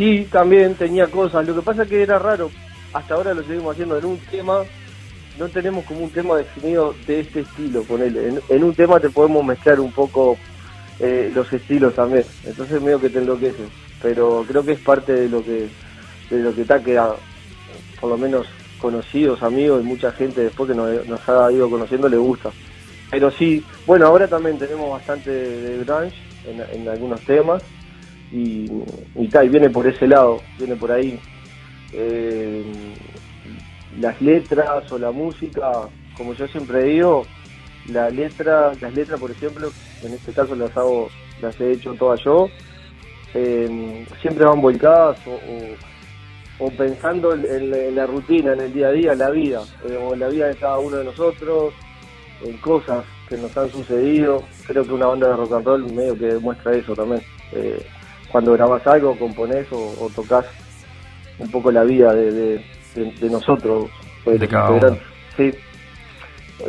Sí, 0.01 0.27
también 0.33 0.77
tenía 0.77 1.09
cosas. 1.09 1.47
Lo 1.47 1.55
que 1.55 1.61
pasa 1.61 1.83
es 1.83 1.89
que 1.91 2.03
era 2.03 2.19
raro. 2.19 2.51
Hasta 2.95 3.17
ahora 3.17 3.35
lo 3.35 3.43
seguimos 3.43 3.73
haciendo 3.73 3.99
en 3.99 4.07
un 4.07 4.19
tema. 4.31 4.63
No 5.39 5.47
tenemos 5.51 5.85
como 5.85 6.01
un 6.01 6.11
tema 6.11 6.37
definido 6.37 6.95
de 7.07 7.21
este 7.21 7.41
estilo. 7.41 7.83
Con 7.83 8.01
él. 8.01 8.41
En, 8.49 8.65
un 8.65 8.75
tema 8.75 8.99
te 8.99 9.11
podemos 9.11 9.45
mezclar 9.45 9.79
un 9.79 9.93
poco 9.93 10.39
eh, 11.01 11.31
los 11.35 11.53
estilos 11.53 11.95
también. 11.95 12.25
Entonces 12.47 12.81
medio 12.81 12.99
que 12.99 13.11
te 13.11 13.19
enloqueces. 13.19 13.69
Pero 14.01 14.43
creo 14.49 14.65
que 14.65 14.73
es 14.73 14.81
parte 14.81 15.13
de 15.13 15.29
lo 15.29 15.45
que 15.45 15.69
de 16.31 16.43
lo 16.45 16.55
que 16.55 16.63
está 16.63 16.83
queda, 16.83 17.15
por 18.01 18.09
lo 18.09 18.17
menos 18.17 18.47
conocidos, 18.81 19.43
amigos 19.43 19.83
y 19.83 19.87
mucha 19.87 20.13
gente 20.13 20.41
después 20.45 20.71
que 20.71 20.77
nos, 20.77 21.29
ha 21.29 21.53
ido 21.53 21.69
conociendo 21.69 22.09
le 22.09 22.17
gusta. 22.17 22.51
Pero 23.11 23.31
sí, 23.31 23.63
bueno, 23.87 24.07
ahora 24.07 24.27
también 24.27 24.59
tenemos 24.59 24.91
bastante 24.91 25.31
de 25.31 25.85
grunge 25.85 26.17
en 26.73 26.89
algunos 26.89 27.21
temas 27.21 27.63
y, 28.33 28.71
y, 29.17 29.49
viene 29.49 29.71
por 29.71 29.87
ese 29.87 30.07
lado, 30.07 30.41
viene 30.59 30.77
por 30.77 30.93
ahí. 30.93 31.19
Eh, 31.93 32.65
las 33.99 34.21
letras 34.23 34.91
o 34.93 34.99
la 34.99 35.11
música, 35.11 35.89
como 36.17 36.35
yo 36.35 36.47
siempre 36.47 36.85
digo, 36.85 37.25
la 37.89 38.09
letra, 38.11 38.73
las 38.81 38.95
letras 38.95 39.19
por 39.19 39.31
ejemplo, 39.31 39.71
en 40.05 40.15
este 40.15 40.33
caso 40.33 40.55
las 40.55 40.77
hago, 40.77 41.09
las 41.43 41.61
he 41.61 41.73
hecho 41.73 41.95
todas 41.95 42.23
yo, 42.23 42.49
eh, 43.35 44.07
siempre 44.21 44.45
van 44.45 44.61
volcadas 44.61 45.19
o, 45.27 46.65
o, 46.65 46.71
pensando 46.71 47.35
en, 47.35 47.95
la 47.95 48.07
rutina, 48.07 48.53
en 48.53 48.61
el 48.61 48.73
día 48.73 48.89
a 48.89 48.93
día, 48.93 49.13
en 49.13 49.19
la 49.19 49.31
vida, 49.31 49.63
eh, 49.89 49.97
o 49.97 50.15
en 50.15 50.21
la 50.21 50.29
vida 50.29 50.47
de 50.47 50.57
cada 50.57 50.79
uno 50.79 50.99
de 50.99 51.05
nosotros, 51.05 51.75
en 52.45 52.57
cosas 52.59 53.05
que 53.29 53.37
nos 53.37 53.57
han 53.57 53.71
sucedido. 53.71 54.45
Creo 54.67 54.85
que 54.85 54.93
una 54.93 55.07
banda 55.07 55.29
de 55.29 55.37
rock 55.37 55.53
and 55.55 55.67
roll 55.67 55.93
medio 55.93 56.17
que 56.17 56.27
demuestra 56.27 56.73
eso 56.75 56.95
también 56.95 57.23
cuando 58.31 58.53
grabas 58.53 58.87
algo, 58.87 59.19
componés 59.19 59.67
o, 59.71 60.11
tocas 60.15 60.47
un 61.39 61.51
poco 61.51 61.71
la 61.71 61.85
vida 61.85 62.13
de, 62.15 62.65
nosotros, 63.31 63.91
de 64.27 64.49
cada 64.49 64.99
Sí. 65.37 65.53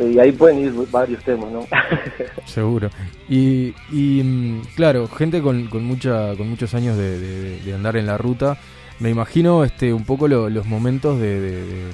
Y 0.00 0.18
ahí 0.18 0.32
pueden 0.32 0.58
ir 0.58 0.72
varios 0.90 1.22
temas, 1.22 1.50
¿no? 1.52 1.66
Seguro. 2.46 2.88
Y, 3.28 3.74
y 3.90 4.22
mm, 4.22 4.62
claro, 4.74 5.06
gente 5.06 5.42
con, 5.42 5.66
con, 5.66 5.84
mucha, 5.84 6.34
con 6.36 6.48
muchos 6.48 6.72
años 6.74 6.96
de, 6.96 7.60
andar 7.74 7.96
en 7.96 8.06
la 8.06 8.16
ruta, 8.16 8.56
me 9.00 9.10
imagino 9.10 9.64
este 9.64 9.92
un 9.92 10.04
poco 10.04 10.28
los 10.28 10.64
momentos 10.64 11.20
de, 11.20 11.90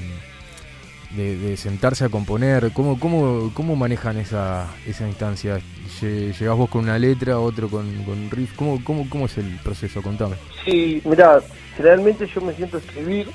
de, 1.10 1.56
sentarse 1.56 2.04
a 2.04 2.08
componer? 2.08 2.70
¿Cómo, 2.72 2.98
cómo, 2.98 3.50
cómo 3.54 3.76
manejan 3.76 4.18
esa, 4.18 4.66
esa 4.86 5.06
instancia? 5.06 5.60
¿Llegás 6.00 6.56
vos 6.56 6.70
con 6.70 6.82
una 6.82 6.98
letra, 6.98 7.38
otro 7.38 7.68
con, 7.68 8.04
con 8.04 8.30
riff? 8.30 8.54
¿Cómo, 8.56 8.82
cómo, 8.84 9.08
¿Cómo 9.08 9.26
es 9.26 9.38
el 9.38 9.58
proceso? 9.62 10.02
Contame. 10.02 10.36
Sí, 10.64 11.00
mira, 11.04 11.40
generalmente 11.76 12.26
yo 12.26 12.40
me 12.40 12.52
siento 12.54 12.76
a 12.76 12.80
escribir, 12.80 13.28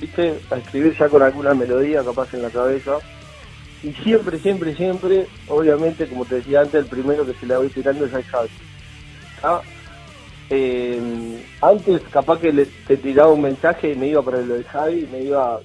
¿viste? 0.00 0.38
A 0.50 0.56
escribir 0.56 0.96
ya 0.96 1.08
con 1.08 1.22
alguna 1.22 1.54
melodía 1.54 2.04
capaz 2.04 2.32
en 2.34 2.42
la 2.42 2.50
cabeza. 2.50 2.98
Y 3.82 3.92
siempre, 3.92 4.38
siempre, 4.38 4.74
siempre, 4.74 5.26
obviamente, 5.46 6.08
como 6.08 6.24
te 6.24 6.36
decía 6.36 6.62
antes, 6.62 6.82
el 6.82 6.86
primero 6.86 7.24
que 7.24 7.34
se 7.34 7.46
le 7.46 7.56
voy 7.56 7.68
tirando 7.68 8.06
es 8.06 8.14
al 8.14 8.24
Javi. 8.24 8.50
Eh, 10.50 11.44
antes 11.60 12.00
capaz 12.10 12.40
que 12.40 12.52
le, 12.52 12.66
te 12.86 12.96
tiraba 12.96 13.32
un 13.32 13.42
mensaje 13.42 13.92
y 13.92 13.96
me 13.96 14.08
iba 14.08 14.22
para 14.22 14.40
lo 14.40 14.54
de 14.54 14.64
Javi, 14.64 15.06
me 15.12 15.20
iba 15.20 15.60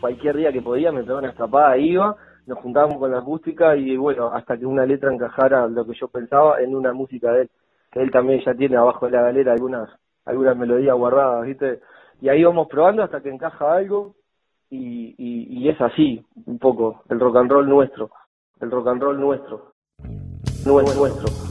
cualquier 0.00 0.36
día 0.36 0.52
que 0.52 0.62
podía, 0.62 0.92
me 0.92 1.02
pegaba 1.02 1.20
una 1.20 1.30
escapada, 1.30 1.76
iba, 1.76 2.16
nos 2.46 2.58
juntábamos 2.58 2.98
con 2.98 3.10
la 3.10 3.18
acústica 3.18 3.76
y 3.76 3.96
bueno, 3.96 4.28
hasta 4.32 4.56
que 4.56 4.66
una 4.66 4.86
letra 4.86 5.12
encajara 5.12 5.66
lo 5.68 5.86
que 5.86 5.94
yo 5.94 6.08
pensaba 6.08 6.60
en 6.60 6.74
una 6.74 6.92
música 6.92 7.32
de 7.32 7.42
él, 7.42 7.50
que 7.92 8.00
él 8.00 8.10
también 8.10 8.40
ya 8.44 8.54
tiene 8.54 8.76
abajo 8.76 9.06
de 9.06 9.12
la 9.12 9.22
galera 9.22 9.52
algunas, 9.52 9.88
algunas 10.24 10.56
melodías 10.56 10.96
guardadas, 10.96 11.46
¿viste? 11.46 11.80
Y 12.20 12.28
ahí 12.28 12.42
vamos 12.42 12.68
probando 12.68 13.02
hasta 13.02 13.20
que 13.20 13.30
encaja 13.30 13.72
algo 13.72 14.14
y, 14.70 15.14
y, 15.18 15.60
y 15.60 15.68
es 15.68 15.80
así, 15.80 16.24
un 16.46 16.58
poco, 16.58 17.02
el 17.08 17.20
rock 17.20 17.36
and 17.36 17.50
roll 17.50 17.68
nuestro, 17.68 18.10
el 18.60 18.70
rock 18.70 18.88
and 18.88 19.02
roll 19.02 19.20
nuestro, 19.20 19.72
nuestro. 20.64 20.94
nuestro. 20.94 21.47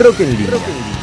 Rock 0.00 0.20
en 0.20 0.30
línea. 0.30 0.99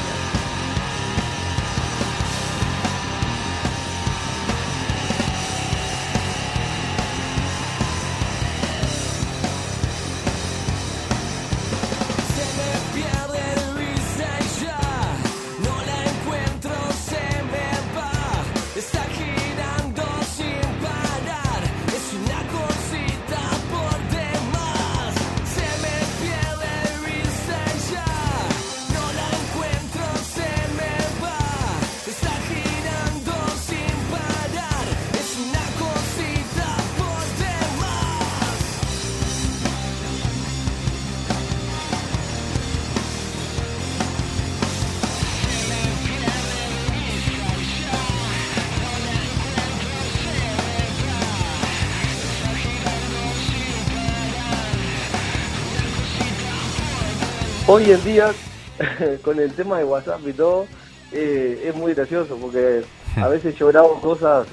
Hoy 57.77 57.91
en 57.91 58.03
día, 58.03 58.31
con 59.23 59.39
el 59.39 59.53
tema 59.53 59.77
de 59.77 59.83
WhatsApp 59.83 60.27
y 60.27 60.33
todo, 60.33 60.65
eh, 61.11 61.61
es 61.63 61.75
muy 61.75 61.93
gracioso 61.93 62.35
porque 62.41 62.83
a 63.17 63.27
veces 63.27 63.55
yo 63.55 63.67
grabo 63.67 64.01
cosas 64.01 64.47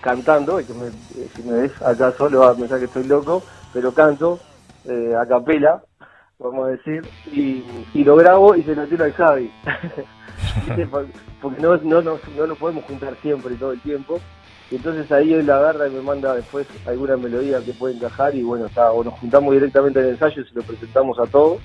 cantando, 0.00 0.60
y 0.60 0.64
que 0.64 0.74
me, 0.74 0.90
si 1.36 1.42
me 1.44 1.62
ves 1.62 1.82
acá 1.82 2.12
solo 2.18 2.40
vas 2.40 2.56
a 2.56 2.58
pensar 2.58 2.80
que 2.80 2.86
estoy 2.86 3.04
loco, 3.04 3.44
pero 3.72 3.94
canto 3.94 4.40
eh, 4.86 5.14
a 5.16 5.24
capela, 5.26 5.80
vamos 6.40 6.66
a 6.66 6.70
decir, 6.70 7.08
y, 7.26 7.62
lo 8.02 8.16
grabo 8.16 8.56
y 8.56 8.64
se 8.64 8.74
lo 8.74 8.88
tiro 8.88 9.04
al 9.04 9.12
Javi. 9.12 9.52
porque 11.40 11.62
no, 11.62 11.76
no, 11.76 12.02
no, 12.02 12.18
no 12.36 12.46
nos 12.46 12.58
podemos 12.58 12.84
juntar 12.86 13.14
siempre 13.22 13.54
y 13.54 13.56
todo 13.56 13.70
el 13.70 13.80
tiempo. 13.82 14.18
Y 14.70 14.76
entonces 14.76 15.10
ahí 15.12 15.32
él 15.32 15.46
la 15.46 15.58
agarra 15.58 15.86
y 15.86 15.92
me 15.92 16.02
manda 16.02 16.34
después 16.34 16.66
alguna 16.86 17.16
melodía 17.16 17.60
que 17.64 17.72
puede 17.72 17.94
encajar 17.94 18.34
y 18.34 18.42
bueno, 18.42 18.66
está, 18.66 18.90
o 18.90 19.04
nos 19.04 19.14
juntamos 19.14 19.54
directamente 19.54 20.00
en 20.00 20.06
el 20.06 20.10
ensayo 20.12 20.42
y 20.42 20.44
se 20.44 20.54
lo 20.54 20.62
presentamos 20.62 21.18
a 21.20 21.26
todos 21.26 21.60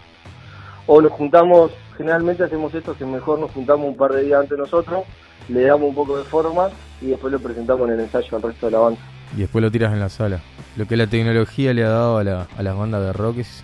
o 0.86 1.02
nos 1.02 1.12
juntamos, 1.12 1.72
generalmente 1.98 2.44
hacemos 2.44 2.74
esto, 2.74 2.96
que 2.96 3.06
mejor 3.06 3.40
nos 3.40 3.52
juntamos 3.52 3.88
un 3.88 3.96
par 3.96 4.12
de 4.12 4.24
días 4.24 4.42
antes 4.42 4.58
nosotros, 4.58 5.04
le 5.50 5.64
damos 5.64 5.90
un 5.90 5.96
poco 5.96 6.18
de 6.18 6.24
forma 6.24 6.70
y 7.02 7.08
después 7.08 7.32
lo 7.32 7.40
presentamos 7.40 7.88
en 7.88 7.96
el 7.96 8.00
ensayo 8.02 8.38
al 8.38 8.44
resto 8.44 8.68
de 8.68 8.72
la 8.72 8.80
banda. 8.80 9.00
Y 9.36 9.42
después 9.42 9.64
lo 9.64 9.72
tiras 9.72 9.94
en 9.94 10.00
la 10.00 10.10
sala. 10.10 10.40
Lo 10.76 10.86
que 10.86 10.96
la 10.96 11.08
tecnología 11.08 11.74
le 11.74 11.84
ha 11.84 11.90
dado 11.90 12.18
a, 12.18 12.24
la, 12.24 12.48
a 12.58 12.64
las 12.64 12.78
bandas 12.78 13.04
de 13.04 13.14
rock 13.14 13.40
es... 13.40 13.64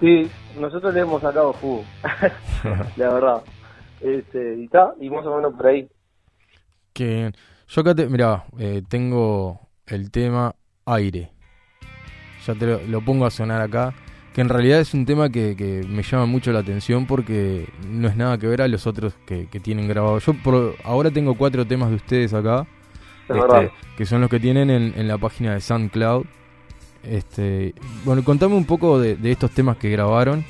Sí, 0.00 0.30
nosotros 0.58 0.94
le 0.94 1.00
hemos 1.00 1.20
sacado 1.20 1.52
jugo, 1.54 1.84
la 2.96 3.12
verdad. 3.12 3.42
Este, 4.00 4.56
y 4.58 4.64
está, 4.64 4.94
y 5.00 5.10
más 5.10 5.26
o 5.26 5.36
menos 5.36 5.54
por 5.54 5.66
ahí. 5.66 5.88
Que 6.92 7.32
yo 7.68 7.80
acá 7.80 7.94
te, 7.94 8.06
mirá, 8.06 8.44
eh, 8.58 8.82
tengo 8.88 9.68
el 9.86 10.10
tema 10.10 10.54
aire. 10.86 11.30
Ya 12.46 12.54
te 12.54 12.86
lo 12.88 13.04
pongo 13.04 13.26
a 13.26 13.30
sonar 13.30 13.60
acá 13.60 13.94
que 14.34 14.40
en 14.40 14.48
realidad 14.48 14.80
es 14.80 14.94
un 14.94 15.04
tema 15.04 15.28
que, 15.30 15.84
me 15.88 16.02
llama 16.02 16.26
mucho 16.26 16.52
la 16.52 16.60
atención 16.60 17.06
porque 17.06 17.68
no 17.88 18.08
es 18.08 18.16
nada 18.16 18.38
que 18.38 18.46
ver 18.46 18.62
a 18.62 18.68
los 18.68 18.86
otros 18.86 19.14
que, 19.26 19.46
tienen 19.62 19.88
grabado. 19.88 20.18
Yo 20.18 20.34
por, 20.34 20.74
ahora 20.84 21.10
tengo 21.10 21.34
cuatro 21.34 21.66
temas 21.66 21.90
de 21.90 21.96
ustedes 21.96 22.32
acá, 22.32 22.66
este, 23.28 23.70
que 23.96 24.06
son 24.06 24.20
los 24.20 24.30
que 24.30 24.40
tienen 24.40 24.70
en, 24.70 25.08
la 25.08 25.18
página 25.18 25.54
de 25.54 25.60
SoundCloud. 25.60 26.24
Este, 27.04 27.74
bueno, 28.04 28.24
contame 28.24 28.54
un 28.54 28.64
poco 28.64 28.98
de, 28.98 29.18
estos 29.24 29.50
temas 29.50 29.76
que 29.76 29.90
grabaron 29.90 30.44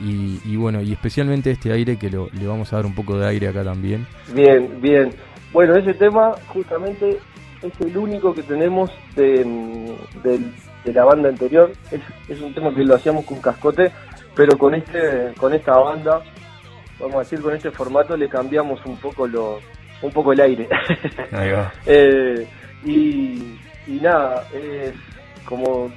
y, 0.00 0.56
bueno, 0.56 0.80
y 0.80 0.92
especialmente 0.92 1.50
este 1.50 1.72
aire 1.72 1.98
que 1.98 2.10
le 2.10 2.46
vamos 2.46 2.72
a 2.72 2.76
dar 2.76 2.86
un 2.86 2.94
poco 2.94 3.18
de 3.18 3.26
aire 3.26 3.48
acá 3.48 3.64
también. 3.64 4.06
Bien, 4.34 4.80
bien. 4.80 5.10
Bueno, 5.52 5.76
ese 5.76 5.94
tema 5.94 6.34
justamente 6.48 7.18
es 7.62 7.80
el 7.80 7.96
único 7.96 8.34
que 8.34 8.42
tenemos 8.42 8.90
de, 9.14 9.44
del 10.22 10.52
de 10.86 10.92
la 10.92 11.04
banda 11.04 11.28
anterior. 11.28 11.72
Es, 11.90 12.00
es 12.28 12.40
un 12.40 12.54
tema 12.54 12.74
que 12.74 12.84
lo 12.84 12.94
hacíamos 12.94 13.24
con 13.24 13.40
cascote, 13.40 13.90
pero 14.34 14.56
con 14.56 14.74
este 14.74 15.32
con 15.36 15.52
esta 15.52 15.76
banda, 15.76 16.22
vamos 16.98 17.16
a 17.16 17.18
decir, 17.18 17.42
con 17.42 17.54
este 17.54 17.70
formato 17.70 18.16
le 18.16 18.28
cambiamos 18.28 18.84
un 18.86 18.96
poco 18.96 19.26
lo 19.26 19.58
un 20.02 20.12
poco 20.12 20.32
el 20.32 20.40
aire. 20.40 20.68
Eh, 21.86 22.46
y, 22.84 23.58
y 23.86 23.98
nada, 24.00 24.44
es 24.52 24.92
como, 25.44 25.90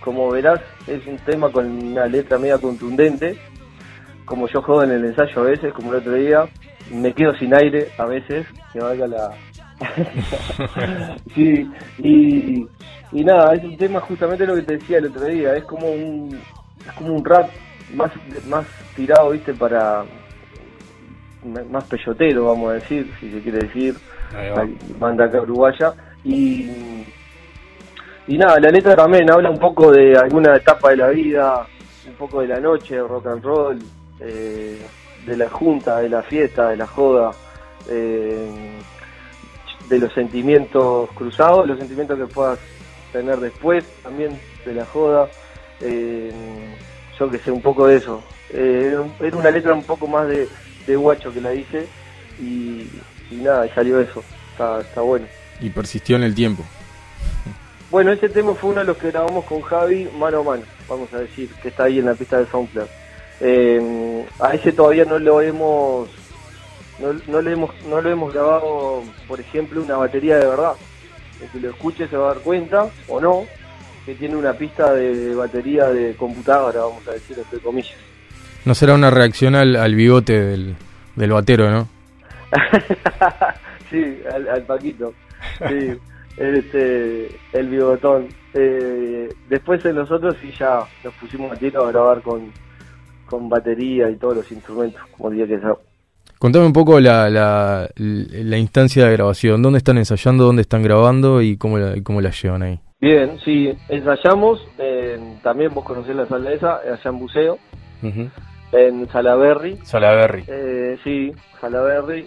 como 0.00 0.30
verás, 0.30 0.60
es 0.86 1.04
un 1.06 1.16
tema 1.18 1.50
con 1.50 1.66
una 1.66 2.06
letra 2.06 2.38
media 2.38 2.58
contundente. 2.58 3.36
Como 4.24 4.46
yo 4.46 4.62
juego 4.62 4.84
en 4.84 4.92
el 4.92 5.04
ensayo 5.06 5.40
a 5.40 5.44
veces, 5.44 5.72
como 5.72 5.92
el 5.92 6.00
otro 6.00 6.12
día, 6.12 6.48
me 6.92 7.12
quedo 7.12 7.34
sin 7.34 7.54
aire 7.54 7.88
a 7.98 8.04
veces, 8.04 8.46
que 8.72 8.78
valga 8.78 9.06
la, 9.08 9.30
sí, 11.34 11.70
y, 11.98 12.66
y 13.12 13.24
nada, 13.24 13.54
es 13.54 13.64
un 13.64 13.76
tema 13.76 14.00
justamente 14.00 14.46
lo 14.46 14.54
que 14.54 14.62
te 14.62 14.76
decía 14.76 14.98
el 14.98 15.06
otro 15.06 15.24
día, 15.24 15.56
es 15.56 15.64
como 15.64 15.90
un, 15.90 16.38
es 16.86 16.92
como 16.94 17.14
un 17.14 17.24
rap 17.24 17.48
más, 17.94 18.10
más 18.46 18.66
tirado, 18.94 19.30
viste, 19.30 19.54
para 19.54 20.04
más 21.70 21.84
peyotero, 21.84 22.46
vamos 22.46 22.70
a 22.70 22.74
decir, 22.74 23.10
si 23.18 23.30
se 23.30 23.40
quiere 23.40 23.58
decir, 23.60 23.96
banda 24.98 25.24
acá 25.24 25.40
uruguaya, 25.40 25.94
y, 26.24 26.68
y 28.26 28.38
nada, 28.38 28.60
la 28.60 28.70
letra 28.70 28.94
también 28.94 29.30
habla 29.30 29.50
un 29.50 29.58
poco 29.58 29.90
de 29.90 30.16
alguna 30.16 30.56
etapa 30.56 30.90
de 30.90 30.96
la 30.96 31.08
vida, 31.08 31.66
un 32.06 32.14
poco 32.14 32.42
de 32.42 32.48
la 32.48 32.60
noche, 32.60 32.98
rock 33.00 33.26
and 33.26 33.42
roll, 33.42 33.78
eh, 34.20 34.78
de 35.26 35.36
la 35.36 35.48
junta, 35.48 35.98
de 35.98 36.08
la 36.08 36.22
fiesta, 36.22 36.68
de 36.68 36.76
la 36.76 36.86
joda, 36.86 37.30
eh, 37.88 38.78
de 39.90 39.98
los 39.98 40.12
sentimientos 40.14 41.10
cruzados, 41.10 41.66
los 41.66 41.78
sentimientos 41.78 42.16
que 42.16 42.26
puedas 42.26 42.58
tener 43.12 43.38
después 43.40 43.84
también 44.02 44.40
de 44.64 44.74
la 44.74 44.86
joda. 44.86 45.28
Eh, 45.80 46.32
yo 47.18 47.30
que 47.30 47.38
sé, 47.38 47.50
un 47.50 47.60
poco 47.60 47.86
de 47.86 47.96
eso. 47.96 48.22
Eh, 48.50 48.96
era 49.20 49.36
una 49.36 49.50
letra 49.50 49.74
un 49.74 49.82
poco 49.82 50.06
más 50.06 50.26
de, 50.28 50.48
guacho 50.96 51.32
que 51.32 51.40
la 51.40 51.54
hice 51.54 51.86
y, 52.40 52.88
nada, 53.30 53.72
salió 53.74 54.00
eso. 54.00 54.22
Está, 54.52 54.80
está 54.80 55.02
bueno. 55.02 55.26
Y 55.60 55.70
persistió 55.70 56.16
en 56.16 56.22
el 56.22 56.34
tiempo. 56.34 56.64
Bueno, 57.90 58.12
ese 58.12 58.28
tema 58.28 58.54
fue 58.54 58.70
uno 58.70 58.80
de 58.80 58.86
los 58.86 58.96
que 58.96 59.10
grabamos 59.10 59.44
con 59.44 59.60
Javi 59.62 60.08
mano 60.16 60.40
a 60.40 60.42
mano, 60.44 60.62
vamos 60.88 61.12
a 61.12 61.18
decir, 61.18 61.50
que 61.60 61.68
está 61.68 61.84
ahí 61.84 61.98
en 61.98 62.06
la 62.06 62.14
pista 62.14 62.38
de 62.38 62.46
SoundCloud. 62.46 62.86
Eh, 63.40 64.24
a 64.38 64.54
ese 64.54 64.72
todavía 64.72 65.04
no 65.04 65.18
lo 65.18 65.40
hemos 65.40 66.08
no, 67.00 67.12
no, 67.28 67.40
le 67.42 67.52
hemos, 67.52 67.70
no 67.86 68.00
lo 68.00 68.10
hemos 68.10 68.32
grabado, 68.32 69.02
por 69.26 69.40
ejemplo, 69.40 69.82
una 69.82 69.96
batería 69.96 70.36
de 70.36 70.46
verdad. 70.46 70.72
El 71.42 71.48
que 71.48 71.60
lo 71.60 71.70
escuche 71.70 72.06
se 72.08 72.16
va 72.16 72.30
a 72.30 72.34
dar 72.34 72.42
cuenta, 72.42 72.88
o 73.08 73.20
no, 73.20 73.44
que 74.04 74.14
tiene 74.14 74.36
una 74.36 74.52
pista 74.52 74.92
de 74.92 75.34
batería 75.34 75.88
de 75.88 76.14
computadora, 76.16 76.80
vamos 76.80 77.06
a 77.08 77.12
decir, 77.12 77.38
entre 77.38 77.58
comillas. 77.60 77.96
No 78.64 78.74
será 78.74 78.94
una 78.94 79.10
reacción 79.10 79.54
al, 79.54 79.76
al 79.76 79.94
bigote 79.94 80.38
del, 80.38 80.76
del 81.16 81.32
batero, 81.32 81.70
¿no? 81.70 81.88
sí, 83.90 84.20
al, 84.30 84.62
Paquito. 84.64 85.14
Sí, 85.68 85.98
este, 86.36 87.28
el 87.52 87.68
bigotón. 87.68 88.28
Eh, 88.52 89.28
después 89.48 89.82
de 89.82 89.92
nosotros 89.92 90.36
sí 90.40 90.52
ya 90.58 90.80
nos 91.04 91.14
pusimos 91.14 91.52
a 91.52 91.56
tiro 91.56 91.86
a 91.86 91.92
grabar 91.92 92.20
con, 92.20 92.52
con 93.26 93.48
batería 93.48 94.10
y 94.10 94.16
todos 94.16 94.36
los 94.36 94.52
instrumentos, 94.52 95.00
como 95.16 95.30
día 95.30 95.46
que 95.46 95.58
sea. 95.60 95.74
Contame 96.40 96.64
un 96.64 96.72
poco 96.72 96.98
la, 97.00 97.28
la, 97.28 97.86
la, 97.96 98.56
instancia 98.56 99.04
de 99.04 99.12
grabación. 99.12 99.60
¿Dónde 99.60 99.76
están 99.76 99.98
ensayando? 99.98 100.44
¿Dónde 100.44 100.62
están 100.62 100.82
grabando? 100.82 101.42
¿Y 101.42 101.58
cómo 101.58 101.76
la, 101.76 102.02
cómo 102.02 102.22
la 102.22 102.30
llevan 102.30 102.62
ahí? 102.62 102.80
Bien, 102.98 103.38
sí, 103.44 103.70
ensayamos. 103.90 104.66
también 105.42 105.74
vos 105.74 105.84
conocés 105.84 106.16
la 106.16 106.24
sala 106.24 106.50
esa, 106.50 106.76
allá 106.76 106.98
en 107.04 107.18
Buceo. 107.18 107.58
En 108.72 109.06
Salaberry. 109.10 109.80
Salaberry. 109.82 110.44
Eh, 110.48 110.98
sí, 111.04 111.30
Salaberry. 111.60 112.26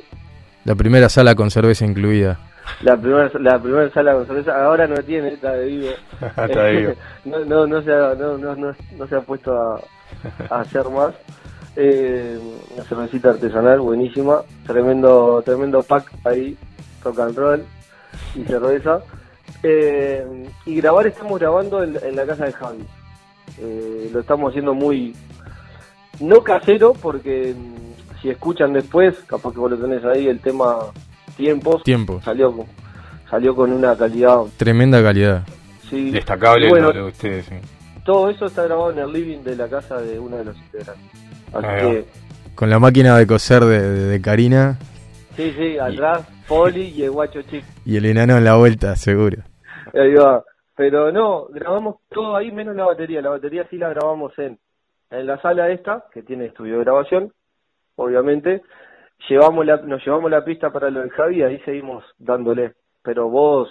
La 0.63 0.75
primera 0.75 1.09
sala 1.09 1.33
con 1.33 1.49
cerveza 1.49 1.83
incluida. 1.83 2.39
La 2.83 2.95
primera 2.95 3.31
la 3.39 3.59
primera 3.59 3.89
sala 3.89 4.13
con 4.13 4.27
cerveza 4.27 4.63
ahora 4.63 4.85
no 4.85 4.97
tiene, 4.97 5.29
está 5.29 5.53
de 5.53 5.65
vivo. 5.65 5.89
está 6.21 6.63
de 6.65 6.77
vivo. 6.77 6.93
no, 7.25 7.39
no, 7.45 7.65
no, 7.65 7.81
se 7.81 7.91
ha, 7.91 8.13
no, 8.13 8.37
no, 8.37 8.55
no, 8.55 9.07
se 9.07 9.15
ha 9.15 9.21
puesto 9.21 9.59
a, 9.59 9.81
a 10.51 10.59
hacer 10.59 10.87
más. 10.89 11.15
Eh, 11.75 12.39
una 12.75 12.83
cervecita 12.83 13.31
artesanal 13.31 13.79
buenísima, 13.79 14.41
tremendo 14.67 15.41
tremendo 15.43 15.81
pack 15.81 16.11
ahí, 16.23 16.55
rock 17.03 17.19
and 17.19 17.35
roll 17.35 17.63
y 18.35 18.43
cerveza. 18.43 19.01
Eh, 19.63 20.47
y 20.65 20.75
grabar 20.75 21.07
estamos 21.07 21.39
grabando 21.39 21.83
en, 21.83 22.15
la 22.15 22.25
casa 22.25 22.45
de 22.45 22.53
Javi. 22.53 22.85
Eh, 23.59 24.09
lo 24.13 24.19
estamos 24.19 24.51
haciendo 24.51 24.73
muy 24.73 25.15
no 26.19 26.43
casero 26.43 26.93
porque 26.93 27.55
mm, 27.57 28.21
si 28.21 28.29
escuchan 28.29 28.73
después, 28.73 29.15
capaz 29.25 29.51
que 29.51 29.59
vos 29.59 29.71
lo 29.71 29.77
tenés 29.77 30.03
ahí 30.05 30.27
el 30.27 30.39
tema 30.39 30.77
tiempos, 31.35 31.83
Tiempo. 31.83 32.21
salió 32.23 32.53
salió 33.29 33.55
con 33.55 33.71
una 33.71 33.95
calidad 33.95 34.41
tremenda 34.57 35.01
calidad. 35.01 35.43
Sí. 35.89 36.11
Destacable 36.11 36.69
bueno, 36.69 36.91
de 36.91 37.03
ustedes. 37.03 37.47
Todo 38.05 38.29
eso 38.29 38.45
está 38.45 38.63
grabado 38.63 38.91
en 38.91 38.99
el 38.99 39.11
living 39.11 39.39
de 39.39 39.55
la 39.55 39.67
casa 39.67 39.99
de 40.01 40.19
uno 40.19 40.37
de 40.37 40.45
los 40.45 40.57
integrantes. 40.57 41.22
Con 42.55 42.69
la 42.69 42.79
máquina 42.79 43.17
de 43.17 43.27
coser 43.27 43.63
de, 43.63 44.21
Karina. 44.21 44.77
Sí, 45.35 45.51
sí, 45.51 45.77
atrás, 45.77 46.27
Poli 46.47 46.89
y 46.89 47.03
el 47.03 47.11
guacho 47.11 47.41
chico. 47.43 47.65
Y 47.85 47.97
el 47.97 48.05
enano 48.05 48.37
en 48.37 48.43
la 48.43 48.55
vuelta, 48.55 48.95
seguro. 48.95 49.43
Ahí 49.93 50.13
va. 50.13 50.43
Pero 50.75 51.11
no, 51.11 51.45
grabamos 51.49 51.97
todo 52.09 52.35
ahí 52.35 52.51
menos 52.51 52.75
la 52.75 52.85
batería. 52.85 53.21
La 53.21 53.29
batería 53.29 53.67
sí 53.69 53.77
la 53.77 53.89
grabamos 53.89 54.37
en, 54.39 54.57
en 55.11 55.27
la 55.27 55.39
sala 55.41 55.69
esta, 55.69 56.05
que 56.11 56.23
tiene 56.23 56.45
estudio 56.45 56.77
de 56.77 56.83
grabación, 56.83 57.31
obviamente. 57.95 58.63
Llevamos 59.29 59.65
la, 59.65 59.77
nos 59.77 60.03
llevamos 60.03 60.31
la 60.31 60.43
pista 60.43 60.71
para 60.71 60.89
lo 60.89 61.01
del 61.01 61.11
Javi 61.11 61.37
y 61.37 61.43
ahí 61.43 61.59
seguimos 61.59 62.03
dándole. 62.17 62.73
Pero 63.03 63.29
vos, 63.29 63.69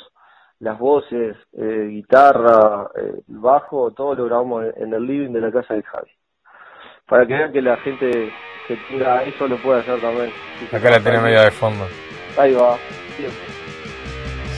las 0.60 0.78
voces, 0.78 1.36
eh, 1.52 1.86
guitarra, 1.90 2.88
eh, 2.94 3.22
bajo, 3.26 3.90
todo 3.90 4.14
lo 4.14 4.26
grabamos 4.26 4.66
en 4.76 4.94
el 4.94 5.04
living 5.04 5.32
de 5.32 5.40
la 5.40 5.50
casa 5.50 5.74
del 5.74 5.82
Javi 5.82 6.10
para 7.12 7.26
que 7.26 7.34
vean 7.34 7.52
que 7.52 7.60
la 7.60 7.76
gente 7.76 8.32
que 8.66 8.76
tenga 8.88 9.22
eso 9.24 9.46
lo 9.46 9.58
puede 9.58 9.80
hacer 9.80 10.00
también. 10.00 10.32
Acá 10.72 10.88
la 10.88 10.98
tiene 10.98 11.20
media 11.20 11.42
de 11.42 11.50
fondo. 11.50 11.86
Ahí 12.38 12.54
va, 12.54 12.78
tiempo. 13.18 13.36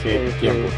Sí, 0.01 0.09
este, 0.11 0.39
tiempo. 0.39 0.69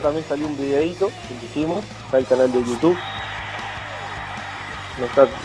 También 0.00 0.24
salió 0.28 0.46
un 0.46 0.56
videito 0.56 1.08
que 1.08 1.46
hicimos, 1.46 1.84
está 2.04 2.18
el 2.18 2.26
canal 2.26 2.52
de 2.52 2.58
YouTube. 2.58 2.96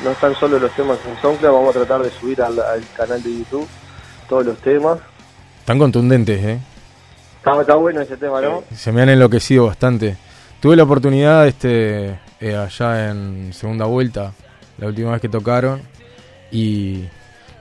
No, 0.04 0.12
están 0.12 0.36
solo 0.36 0.60
los 0.60 0.72
temas 0.72 0.98
en 1.08 1.22
SoundCloud, 1.22 1.54
vamos 1.54 1.76
a 1.76 1.80
tratar 1.80 2.02
de 2.02 2.12
subir 2.12 2.42
al, 2.42 2.56
canal 2.96 3.24
de 3.24 3.38
YouTube 3.38 3.68
todos 4.28 4.46
los 4.46 4.58
temas. 4.58 5.00
Están 5.60 5.80
contundentes, 5.80 6.44
¿eh? 6.44 6.60
Está, 7.38 7.76
bueno 7.76 8.02
ese 8.02 8.18
tema, 8.18 8.42
¿no? 8.42 8.64
Se 8.76 8.92
me 8.92 9.04
han 9.04 9.10
enloquecido 9.10 9.68
bastante. 9.68 10.18
Tuve 10.60 10.76
la 10.76 10.84
oportunidad 10.84 11.48
este 11.48 12.20
eh, 12.42 12.56
allá 12.56 13.12
en 13.12 13.54
segunda 13.54 13.86
vuelta, 13.86 14.34
la 14.78 14.88
última 14.88 15.12
vez 15.12 15.22
que 15.22 15.30
tocaron, 15.30 15.82
y 16.52 17.06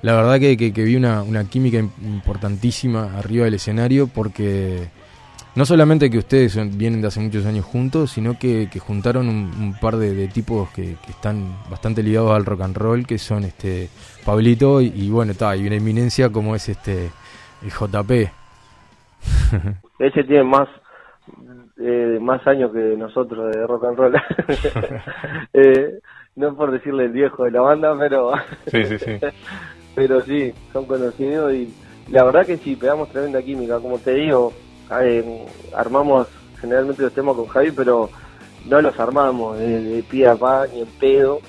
la 0.02 0.14
verdad 0.14 0.40
que, 0.40 0.56
que, 0.56 0.82
vi 0.82 0.96
una, 0.96 1.22
una 1.22 1.44
química 1.44 1.78
importantísima 1.78 3.16
arriba 3.18 3.44
del 3.44 3.54
escenario 3.54 4.06
porque 4.06 4.88
no 5.56 5.64
solamente 5.64 6.10
que 6.10 6.18
ustedes 6.18 6.56
vienen 6.76 7.00
de 7.00 7.08
hace 7.08 7.20
muchos 7.20 7.46
años 7.46 7.64
juntos, 7.64 8.10
sino 8.10 8.38
que, 8.38 8.68
juntaron 8.80 9.28
un, 9.28 9.76
par 9.80 9.96
de, 9.96 10.26
tipos 10.28 10.70
que, 10.70 10.96
están 11.08 11.56
bastante 11.70 12.02
ligados 12.02 12.32
al 12.32 12.44
rock 12.44 12.62
and 12.62 12.76
roll, 12.76 13.06
que 13.06 13.18
son 13.18 13.44
este 13.44 13.88
Pablito 14.24 14.80
y, 14.80 15.10
bueno, 15.10 15.32
está, 15.32 15.56
y 15.56 15.66
una 15.66 15.76
eminencia 15.76 16.30
como 16.30 16.54
es 16.56 16.68
este 16.68 17.10
el 17.62 17.70
JP. 17.70 18.10
Ese 19.98 20.24
tiene 20.24 20.44
más 20.44 20.68
eh, 21.78 22.18
más 22.20 22.46
años 22.46 22.72
que 22.72 22.96
nosotros 22.96 23.54
de 23.54 23.66
rock 23.66 23.84
and 23.84 23.96
roll. 23.96 24.14
eh, 25.52 25.98
no 26.36 26.56
por 26.56 26.70
decirle 26.72 27.04
el 27.04 27.12
viejo 27.12 27.44
de 27.44 27.52
la 27.52 27.60
banda, 27.60 27.96
pero 27.98 28.32
sí, 28.66 28.84
sí, 28.86 28.98
sí. 28.98 29.18
pero 29.94 30.20
sí, 30.20 30.52
son 30.72 30.86
conocidos 30.86 31.52
y 31.52 31.72
la 32.10 32.24
verdad 32.24 32.44
que 32.44 32.56
sí, 32.56 32.76
pegamos 32.76 33.08
tremenda 33.10 33.42
química, 33.42 33.78
como 33.80 33.98
te 33.98 34.14
digo, 34.14 34.52
eh, 34.90 35.46
armamos 35.74 36.28
generalmente 36.60 37.02
los 37.02 37.12
temas 37.12 37.36
con 37.36 37.46
Javi, 37.46 37.70
pero 37.72 38.10
no 38.66 38.80
los 38.80 38.98
armamos 38.98 39.58
de, 39.58 40.04
pie 40.08 40.26
a 40.26 40.36
pa, 40.36 40.66
ni 40.72 40.80
en 40.80 40.86
pedo, 40.98 41.40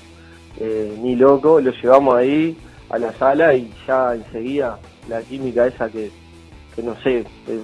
eh, 0.58 0.96
ni 1.00 1.16
loco, 1.16 1.60
los 1.60 1.74
llevamos 1.82 2.14
ahí 2.16 2.56
a 2.90 2.98
la 2.98 3.12
sala 3.14 3.54
y 3.54 3.72
ya 3.86 4.14
enseguida 4.14 4.78
la 5.08 5.20
química 5.22 5.66
esa 5.66 5.88
que, 5.88 6.10
que 6.74 6.82
no 6.82 6.94
sé, 7.02 7.18
eh, 7.48 7.60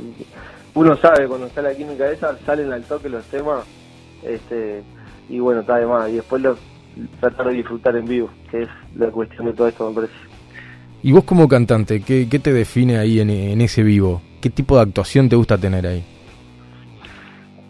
uno 0.74 0.96
sabe 0.96 1.28
cuando 1.28 1.46
está 1.46 1.62
la 1.62 1.74
química 1.74 2.10
esa, 2.10 2.36
salen 2.46 2.72
al 2.72 2.84
toque 2.84 3.08
los 3.08 3.24
temas, 3.26 3.64
este 4.22 4.82
y 5.28 5.38
bueno, 5.38 5.60
está 5.60 5.76
de 5.76 5.86
más, 5.86 6.08
y 6.10 6.14
después 6.14 6.42
los 6.42 6.58
tratar 7.20 7.48
de 7.48 7.54
disfrutar 7.54 7.96
en 7.96 8.06
vivo, 8.06 8.30
que 8.50 8.62
es 8.62 8.68
la 8.96 9.10
cuestión 9.10 9.46
de 9.46 9.52
todo 9.52 9.68
esto 9.68 9.88
me 9.88 9.94
parece. 9.94 10.14
¿Y 11.02 11.12
vos 11.12 11.24
como 11.24 11.48
cantante, 11.48 12.02
qué, 12.02 12.28
qué 12.28 12.38
te 12.38 12.52
define 12.52 12.98
ahí 12.98 13.20
en, 13.20 13.30
en 13.30 13.60
ese 13.60 13.82
vivo? 13.82 14.22
¿Qué 14.42 14.50
tipo 14.50 14.74
de 14.74 14.82
actuación 14.82 15.28
te 15.28 15.36
gusta 15.36 15.56
tener 15.56 15.86
ahí? 15.86 16.02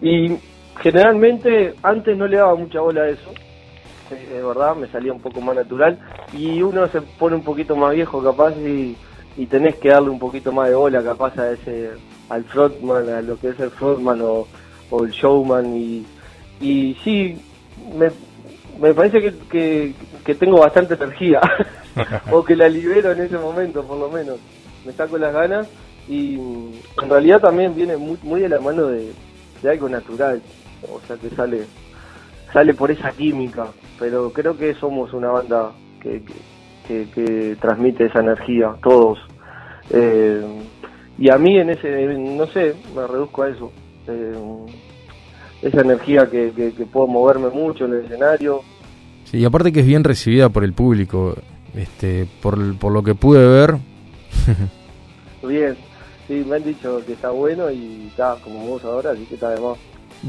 Y 0.00 0.38
generalmente 0.80 1.74
antes 1.82 2.16
no 2.16 2.26
le 2.26 2.38
daba 2.38 2.54
mucha 2.54 2.80
bola 2.80 3.02
a 3.02 3.08
eso, 3.10 3.30
de 4.08 4.42
verdad, 4.42 4.74
me 4.74 4.88
salía 4.88 5.12
un 5.12 5.20
poco 5.20 5.42
más 5.42 5.54
natural 5.54 5.98
y 6.32 6.62
uno 6.62 6.88
se 6.88 7.02
pone 7.02 7.36
un 7.36 7.44
poquito 7.44 7.76
más 7.76 7.94
viejo 7.94 8.22
capaz 8.22 8.54
y, 8.56 8.96
tenés 9.50 9.76
que 9.76 9.90
darle 9.90 10.08
un 10.08 10.18
poquito 10.18 10.50
más 10.50 10.70
de 10.70 10.74
bola 10.74 11.02
capaz 11.02 11.38
a 11.38 11.52
ese 11.52 11.90
al 12.30 12.44
frontman, 12.44 13.06
a 13.06 13.20
lo 13.20 13.38
que 13.38 13.50
es 13.50 13.60
el 13.60 13.70
frontman 13.70 14.22
o, 14.22 14.46
el 15.04 15.10
showman 15.10 15.76
y, 15.76 16.06
y 16.58 16.94
sí, 17.04 17.38
me, 17.94 18.10
me 18.80 18.94
parece 18.94 19.20
que, 19.50 19.94
que 20.24 20.34
tengo 20.34 20.58
bastante 20.60 20.94
energía 20.94 21.40
o 22.30 22.42
que 22.42 22.56
la 22.56 22.68
libero 22.68 23.12
en 23.12 23.20
ese 23.20 23.36
momento 23.36 23.84
por 23.84 23.98
lo 23.98 24.08
menos, 24.08 24.38
me 24.86 24.92
saco 24.92 25.18
las 25.18 25.34
ganas 25.34 25.68
y 26.08 26.34
en 26.34 27.08
realidad 27.08 27.40
también 27.40 27.74
viene 27.74 27.96
muy, 27.96 28.18
muy 28.22 28.40
de 28.40 28.48
la 28.48 28.60
mano 28.60 28.86
de, 28.86 29.12
algo 29.68 29.88
natural, 29.88 30.42
o 30.92 31.00
sea 31.06 31.16
que 31.16 31.30
sale 31.30 31.64
sale 32.52 32.74
por 32.74 32.90
esa 32.90 33.10
química, 33.12 33.68
pero 33.98 34.30
creo 34.32 34.56
que 34.56 34.74
somos 34.74 35.12
una 35.12 35.28
banda 35.28 35.72
que, 36.00 36.22
que, 36.86 37.56
transmite 37.60 38.06
esa 38.06 38.20
energía, 38.20 38.74
todos. 38.82 39.18
Eh, 39.90 40.42
y 41.18 41.30
a 41.30 41.38
mí 41.38 41.58
en 41.58 41.70
ese, 41.70 42.06
no 42.18 42.46
sé, 42.48 42.74
me 42.94 43.06
reduzco 43.06 43.42
a 43.44 43.48
eso. 43.48 43.72
Eh, 44.06 44.34
esa 45.62 45.80
energía 45.80 46.28
que, 46.28 46.52
que, 46.52 46.86
puedo 46.86 47.06
moverme 47.06 47.48
mucho 47.48 47.84
en 47.84 47.94
el 47.94 48.04
escenario. 48.04 48.60
Sí, 49.24 49.38
y 49.38 49.44
aparte 49.44 49.72
que 49.72 49.80
es 49.80 49.86
bien 49.86 50.04
recibida 50.04 50.48
por 50.48 50.64
el 50.64 50.72
público, 50.72 51.36
este, 51.74 52.26
por, 52.42 52.76
por 52.78 52.92
lo 52.92 53.02
que 53.02 53.14
pude 53.14 53.46
ver. 53.46 53.76
bien, 55.46 55.76
sí, 56.32 56.44
me 56.48 56.56
han 56.56 56.64
dicho 56.64 57.02
que 57.04 57.12
está 57.12 57.30
bueno 57.30 57.70
y 57.70 58.06
está 58.08 58.36
como 58.42 58.66
vos 58.66 58.84
ahora, 58.84 59.10
así 59.10 59.24
que 59.26 59.34
está 59.34 59.50
de 59.50 59.60
más. 59.60 59.78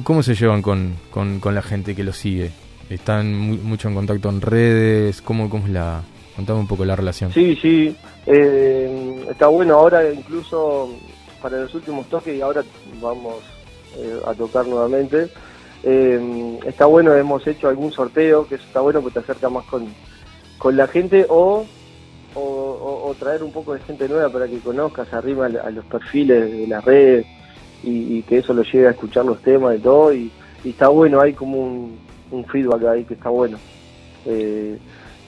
¿Cómo 0.03 0.23
se 0.23 0.35
llevan 0.35 0.61
con, 0.61 0.95
con, 1.11 1.55
la 1.55 1.61
gente 1.61 1.95
que 1.95 2.03
lo 2.03 2.13
sigue? 2.13 2.51
¿Están 2.89 3.33
mucho 3.63 3.87
en 3.87 3.95
contacto 3.95 4.29
en 4.29 4.41
redes? 4.41 5.21
¿Cómo, 5.21 5.49
cómo 5.49 5.65
es 5.67 5.71
la...? 5.71 6.03
Contame 6.35 6.59
un 6.61 6.67
poco 6.67 6.83
la 6.83 6.95
relación. 6.95 7.31
Sí, 7.31 7.55
sí. 7.61 7.95
Eh, 8.25 9.25
está 9.29 9.47
bueno 9.47 9.75
ahora 9.75 10.11
incluso 10.11 10.89
para 11.39 11.59
los 11.59 11.75
últimos 11.75 12.07
toques 12.07 12.35
y 12.35 12.41
ahora 12.41 12.63
vamos 12.99 13.35
eh, 13.97 14.19
a 14.25 14.33
tocar 14.33 14.65
nuevamente. 14.65 15.27
Eh, 15.83 16.59
está 16.65 16.87
bueno, 16.87 17.13
hemos 17.13 17.45
hecho 17.45 17.67
algún 17.67 17.91
sorteo, 17.91 18.47
que 18.47 18.55
está 18.55 18.81
bueno 18.81 19.01
porque 19.01 19.19
te 19.19 19.19
acerca 19.19 19.49
más 19.49 19.63
con, 19.65 19.85
con 20.57 20.75
la 20.75 20.87
gente 20.87 21.27
o, 21.29 21.67
o, 22.35 23.15
traer 23.19 23.43
un 23.43 23.51
poco 23.51 23.73
de 23.73 23.79
gente 23.81 24.09
nueva 24.09 24.29
para 24.29 24.47
que 24.47 24.57
conozcas 24.59 25.13
arriba 25.13 25.45
a 25.45 25.69
los 25.69 25.85
perfiles 25.85 26.51
de 26.51 26.67
las 26.67 26.83
redes 26.83 27.25
y, 27.83 28.21
que 28.23 28.39
eso 28.39 28.53
lo 28.53 28.63
llegue 28.63 28.87
a 28.87 28.91
escuchar 28.91 29.25
los 29.25 29.41
temas 29.41 29.77
y 29.77 29.79
todo. 29.79 30.13
Y, 30.13 30.31
está 30.63 30.87
bueno, 30.87 31.21
hay 31.21 31.33
como 31.33 31.59
un, 31.59 31.99
un, 32.31 32.45
feedback 32.45 32.83
ahí 32.85 33.03
que 33.03 33.13
está 33.13 33.29
bueno. 33.29 33.57
Eh, 34.25 34.77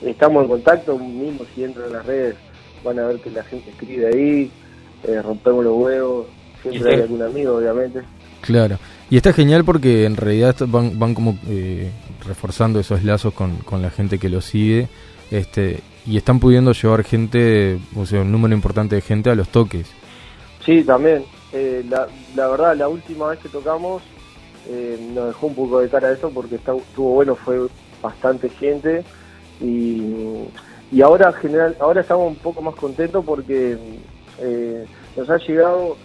estamos 0.02 0.42
en 0.42 0.48
contacto, 0.48 0.98
mismo 0.98 1.44
si 1.54 1.64
entran 1.64 1.86
en 1.86 1.92
las 1.92 2.06
redes 2.06 2.36
van 2.84 2.98
a 2.98 3.06
ver 3.06 3.20
que 3.20 3.30
la 3.30 3.42
gente 3.42 3.70
escribe 3.70 4.06
ahí, 4.06 4.50
eh, 5.04 5.20
rompemos 5.22 5.64
los 5.64 5.76
huevos, 5.76 6.26
siempre 6.62 6.94
hay 6.94 7.00
algún 7.02 7.22
amigo, 7.22 7.56
obviamente. 7.56 8.02
Claro, 8.40 8.78
y 9.10 9.16
está 9.16 9.32
genial 9.32 9.64
porque 9.64 10.04
en 10.04 10.16
realidad 10.16 10.56
van, 10.68 10.98
van 10.98 11.14
como 11.14 11.38
eh, 11.48 11.90
reforzando 12.24 12.78
esos 12.78 13.02
lazos 13.02 13.34
con, 13.34 13.56
con 13.58 13.82
la 13.82 13.90
gente 13.90 14.18
que 14.18 14.28
lo 14.28 14.40
sigue 14.40 14.88
este 15.30 15.80
y 16.06 16.16
están 16.16 16.38
pudiendo 16.38 16.72
llevar 16.72 17.02
gente, 17.02 17.78
o 17.96 18.06
sea, 18.06 18.20
un 18.20 18.30
número 18.30 18.54
importante 18.54 18.94
de 18.94 19.00
gente 19.00 19.30
a 19.30 19.34
los 19.34 19.48
toques. 19.48 19.90
Sí, 20.64 20.82
también. 20.84 21.24
Eh, 21.52 21.84
la, 21.88 22.48
verdad, 22.48 22.76
la 22.76 22.88
última 22.88 23.28
vez 23.28 23.38
que 23.38 23.48
tocamos 23.48 24.02
eh, 24.68 24.98
nos 25.14 25.28
dejó 25.28 25.46
un 25.46 25.54
poco 25.54 25.80
de 25.80 25.88
cara 25.88 26.08
a 26.08 26.12
eso 26.12 26.30
porque 26.30 26.56
estuvo 26.56 27.14
bueno, 27.14 27.36
fue 27.36 27.68
bastante 28.02 28.48
gente 28.48 29.04
y, 29.60 30.02
y 30.92 31.00
ahora 31.02 31.32
general, 31.32 31.76
ahora 31.80 32.00
estamos 32.00 32.28
un 32.28 32.36
poco 32.36 32.62
más 32.62 32.74
contentos 32.74 33.24
porque 33.24 33.78
eh, 34.40 34.86
nos 35.16 35.30
ha 35.30 35.38
llegado 35.38 35.96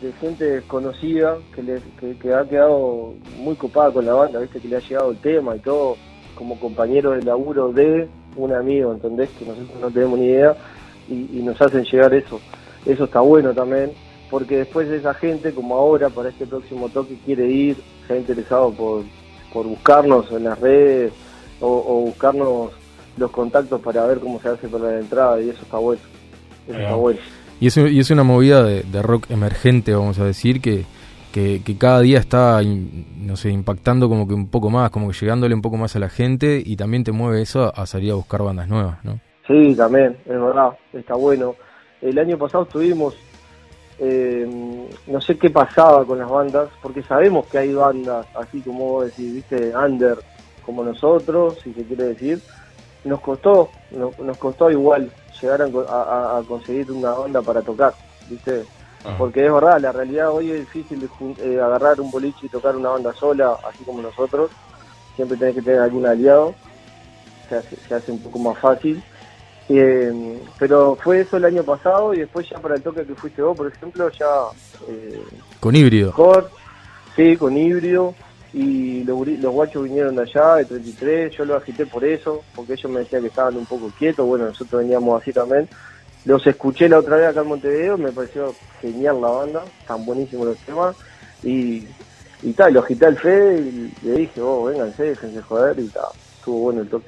de 0.00 0.12
gente 0.12 0.44
desconocida 0.44 1.38
que, 1.54 2.16
que, 2.16 2.34
ha 2.34 2.44
quedado 2.44 3.14
muy 3.38 3.56
copada 3.56 3.90
con 3.90 4.04
la 4.04 4.12
banda, 4.12 4.40
viste 4.40 4.60
que 4.60 4.68
le 4.68 4.76
ha 4.76 4.80
llegado 4.80 5.10
el 5.10 5.18
tema 5.18 5.56
y 5.56 5.60
todo, 5.60 5.96
como 6.34 6.58
compañero 6.60 7.12
de 7.12 7.22
laburo 7.22 7.72
de 7.72 8.08
un 8.36 8.52
amigo, 8.52 8.92
¿entendés? 8.92 9.30
Que 9.38 9.44
nosotros 9.44 9.80
no 9.80 9.90
tenemos 9.90 10.18
ni 10.18 10.26
idea 10.26 10.56
y, 11.08 11.38
y 11.38 11.42
nos 11.42 11.60
hacen 11.60 11.84
llegar 11.84 12.14
eso. 12.14 12.40
Eso 12.86 13.04
está 13.04 13.20
bueno 13.20 13.52
también 13.52 13.92
porque 14.34 14.56
después 14.56 14.88
de 14.88 14.96
esa 14.96 15.14
gente, 15.14 15.52
como 15.52 15.76
ahora 15.76 16.10
para 16.10 16.28
este 16.28 16.44
próximo 16.44 16.88
toque 16.88 17.16
quiere 17.24 17.46
ir, 17.46 17.76
se 18.06 18.14
ha 18.14 18.16
interesado 18.16 18.72
por, 18.72 19.04
por 19.52 19.64
buscarnos 19.64 20.30
en 20.32 20.42
las 20.42 20.58
redes 20.58 21.12
o, 21.60 22.02
buscarnos 22.06 22.72
los 23.16 23.30
contactos 23.30 23.80
para 23.80 24.04
ver 24.06 24.18
cómo 24.18 24.40
se 24.40 24.48
hace 24.48 24.66
para 24.66 24.90
la 24.90 24.98
entrada 24.98 25.40
y 25.40 25.50
eso 25.50 25.62
está 25.62 25.78
bueno. 25.78 26.00
Eso 26.66 26.78
está 26.78 26.94
bueno. 26.96 27.20
Y 27.60 27.68
es, 27.68 27.76
y 27.76 28.00
es 28.00 28.10
una 28.10 28.24
movida 28.24 28.64
de, 28.64 29.02
rock 29.02 29.30
emergente, 29.30 29.94
vamos 29.94 30.18
a 30.18 30.24
decir, 30.24 30.60
que, 30.60 30.84
que, 31.34 31.76
cada 31.78 32.00
día 32.00 32.18
está, 32.18 32.62
no 32.62 33.36
sé, 33.36 33.50
impactando 33.50 34.08
como 34.08 34.28
que 34.28 34.34
un 34.34 34.48
poco 34.48 34.70
más, 34.70 34.90
como 34.90 35.08
que 35.08 35.18
llegándole 35.18 35.54
un 35.54 35.62
poco 35.62 35.76
más 35.76 35.96
a 35.96 35.98
la 35.98 36.08
gente 36.08 36.62
y 36.64 36.76
también 36.76 37.02
te 37.02 37.10
mueve 37.10 37.42
eso 37.42 37.72
a 37.74 37.86
salir 37.86 38.12
a 38.12 38.14
buscar 38.14 38.42
bandas 38.42 38.68
nuevas, 38.68 39.04
¿no? 39.04 39.18
Sí, 39.46 39.74
también, 39.74 40.16
es 40.24 40.40
verdad, 40.40 40.70
está 40.92 41.14
bueno. 41.14 41.56
El 42.00 42.18
año 42.18 42.38
pasado 42.38 42.64
estuvimos 42.64 43.16
eh, 43.98 44.48
no 45.06 45.20
sé 45.20 45.38
qué 45.38 45.50
pasaba 45.50 46.04
con 46.04 46.18
las 46.18 46.28
bandas, 46.28 46.68
porque 46.80 47.02
sabemos 47.02 47.46
que 47.46 47.58
hay 47.58 47.74
bandas, 47.74 48.26
así 48.34 48.60
como 48.60 48.84
vos 48.84 49.06
decís, 49.06 49.34
viste, 49.34 49.72
under 49.76 50.18
como 50.64 50.82
nosotros, 50.82 51.58
si 51.62 51.72
se 51.74 51.84
quiere 51.84 52.04
decir. 52.04 52.40
Nos 53.04 53.20
costó, 53.20 53.68
nos, 53.90 54.38
costó 54.38 54.70
igual 54.70 55.10
llegar 55.40 55.60
a, 55.62 56.42
conseguir 56.48 56.90
una 56.90 57.10
banda 57.10 57.42
para 57.42 57.60
tocar, 57.60 57.92
viste. 58.30 58.62
Porque 59.18 59.44
es 59.44 59.52
verdad, 59.52 59.80
la 59.80 59.92
realidad 59.92 60.30
hoy 60.30 60.50
es 60.50 60.60
difícil 60.60 61.08
eh, 61.38 61.60
agarrar 61.60 62.00
un 62.00 62.10
boliche 62.10 62.46
y 62.46 62.48
tocar 62.48 62.74
una 62.74 62.90
banda 62.90 63.12
sola, 63.12 63.56
así 63.68 63.84
como 63.84 64.00
nosotros. 64.00 64.50
Siempre 65.16 65.36
tenés 65.36 65.56
que 65.56 65.62
tener 65.62 65.80
algún 65.80 66.06
aliado, 66.06 66.54
se 67.48 67.94
hace 67.94 68.10
un 68.10 68.20
poco 68.20 68.38
más 68.38 68.58
fácil 68.58 69.02
eh, 69.68 70.38
pero 70.58 70.96
fue 71.02 71.20
eso 71.20 71.36
el 71.38 71.46
año 71.46 71.62
pasado 71.62 72.12
y 72.12 72.18
después 72.18 72.48
ya 72.48 72.58
para 72.58 72.74
el 72.74 72.82
toque 72.82 73.04
que 73.04 73.14
fuiste 73.14 73.42
vos, 73.42 73.56
por 73.56 73.66
ejemplo, 73.66 74.10
ya... 74.10 74.26
Eh, 74.88 75.22
con 75.60 75.74
híbrido. 75.74 76.12
sí, 77.16 77.36
con 77.36 77.56
híbrido. 77.56 78.14
Y 78.52 79.02
los, 79.02 79.52
guachos 79.52 79.82
vinieron 79.82 80.14
de 80.14 80.22
allá, 80.22 80.56
de 80.56 80.66
33, 80.66 81.36
yo 81.36 81.44
los 81.44 81.60
agité 81.60 81.86
por 81.86 82.04
eso, 82.04 82.44
porque 82.54 82.74
ellos 82.74 82.92
me 82.92 83.00
decían 83.00 83.22
que 83.22 83.28
estaban 83.28 83.56
un 83.56 83.66
poco 83.66 83.90
quietos, 83.98 84.24
bueno, 84.24 84.44
nosotros 84.44 84.82
veníamos 84.82 85.20
así 85.20 85.32
también. 85.32 85.68
Los 86.24 86.46
escuché 86.46 86.88
la 86.88 86.98
otra 86.98 87.16
vez 87.16 87.28
acá 87.28 87.42
en 87.42 87.48
Montevideo, 87.48 87.98
me 87.98 88.10
pareció 88.10 88.54
genial 88.80 89.20
la 89.20 89.28
banda, 89.28 89.62
tan 89.86 90.04
buenísimos 90.06 90.46
los 90.46 90.58
temas. 90.58 90.96
Y, 91.42 91.86
y 92.42 92.52
tal, 92.54 92.72
lo 92.72 92.80
agité 92.80 93.06
al 93.06 93.16
Fede 93.16 93.60
y 93.60 93.92
le 94.02 94.12
dije, 94.12 94.40
oh, 94.40 94.64
vénganse, 94.64 95.04
déjense 95.04 95.42
joder, 95.42 95.78
y 95.78 95.88
tal, 95.88 96.04
estuvo 96.38 96.60
bueno 96.60 96.80
el 96.80 96.88
toque. 96.88 97.06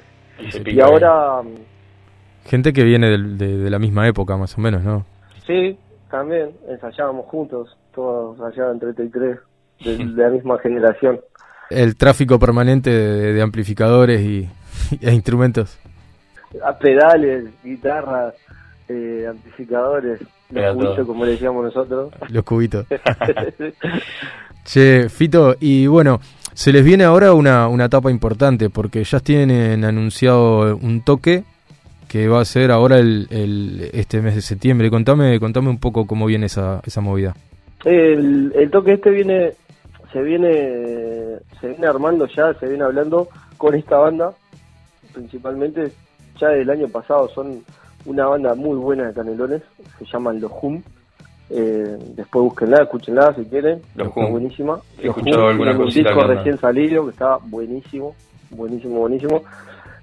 Y, 0.65 0.79
ahora... 0.79 1.41
Gente 2.45 2.71
que 2.71 2.83
viene 2.83 3.09
de, 3.09 3.69
la 3.69 3.79
misma 3.79 4.07
época, 4.07 4.37
más 4.37 4.57
o 4.57 4.61
menos, 4.61 4.83
¿no? 4.83 5.05
Sí, 5.45 5.77
también. 6.09 6.51
Ensayábamos 6.69 7.25
juntos, 7.25 7.75
todos 7.93 8.39
allá 8.39 8.71
en 8.71 8.79
33, 8.79 9.37
de, 9.83 9.97
de 10.05 10.23
la 10.23 10.29
misma 10.29 10.59
generación. 10.59 11.19
El 11.69 11.97
tráfico 11.97 12.39
permanente 12.39 12.89
de, 12.89 13.41
amplificadores 13.41 14.21
y, 14.21 14.49
e 15.01 15.13
instrumentos. 15.13 15.79
A 16.63 16.77
pedales, 16.77 17.45
guitarras, 17.63 18.33
eh, 18.89 19.25
amplificadores, 19.29 20.21
los 20.49 20.75
cubitos, 20.75 21.07
como 21.07 21.25
le 21.25 21.31
decíamos 21.31 21.63
nosotros. 21.65 22.13
Los 22.29 22.43
cubitos. 22.43 22.85
che, 24.63 25.09
Fito, 25.09 25.55
y 25.59 25.87
bueno, 25.87 26.19
se 26.53 26.71
les 26.71 26.83
viene 26.83 27.03
ahora 27.03 27.33
una, 27.33 27.67
una 27.67 27.85
etapa 27.85 28.09
importante 28.09 28.69
porque 28.69 29.03
ya 29.03 29.19
tienen 29.19 29.83
anunciado 29.83 30.77
un 30.77 31.01
toque 31.01 31.43
que 32.07 32.27
va 32.27 32.41
a 32.41 32.45
ser 32.45 32.71
ahora 32.71 32.97
el, 32.97 33.27
el, 33.29 33.89
este 33.93 34.21
mes 34.21 34.35
de 34.35 34.41
septiembre. 34.41 34.89
Contame, 34.89 35.39
contame 35.39 35.69
un 35.69 35.79
poco 35.79 36.07
cómo 36.07 36.25
viene 36.25 36.45
esa, 36.45 36.81
esa 36.85 37.01
movida. 37.01 37.35
El, 37.83 38.53
el 38.55 38.71
toque 38.71 38.93
este 38.93 39.09
viene, 39.11 39.53
se 40.11 40.21
viene, 40.21 41.39
se 41.59 41.67
viene 41.67 41.87
armando 41.87 42.27
ya, 42.27 42.53
se 42.53 42.67
viene 42.67 42.83
hablando 42.83 43.27
con 43.57 43.75
esta 43.75 43.97
banda, 43.97 44.31
principalmente 45.13 45.91
ya 46.39 46.49
del 46.49 46.69
año 46.69 46.87
pasado, 46.87 47.29
son 47.29 47.63
una 48.07 48.25
banda 48.25 48.55
muy 48.55 48.77
buena 48.77 49.07
de 49.07 49.13
canelones, 49.13 49.61
se 49.99 50.05
llaman 50.05 50.41
Los 50.41 50.51
Hum. 50.61 50.81
Eh, 51.49 51.97
después 52.15 52.43
búsquenla, 52.43 52.83
escúchenla 52.83 53.33
si 53.35 53.45
quieren, 53.45 53.81
Los 53.95 54.09
está 54.09 54.25
buenísima. 54.25 54.79
He 55.01 55.07
escuchado 55.07 55.47
alguna 55.47 55.77
un 55.77 55.89
disco 55.89 56.23
recién 56.23 56.57
salido 56.57 57.05
que 57.05 57.11
está 57.11 57.37
buenísimo, 57.37 58.15
buenísimo, 58.49 58.99
buenísimo. 58.99 59.43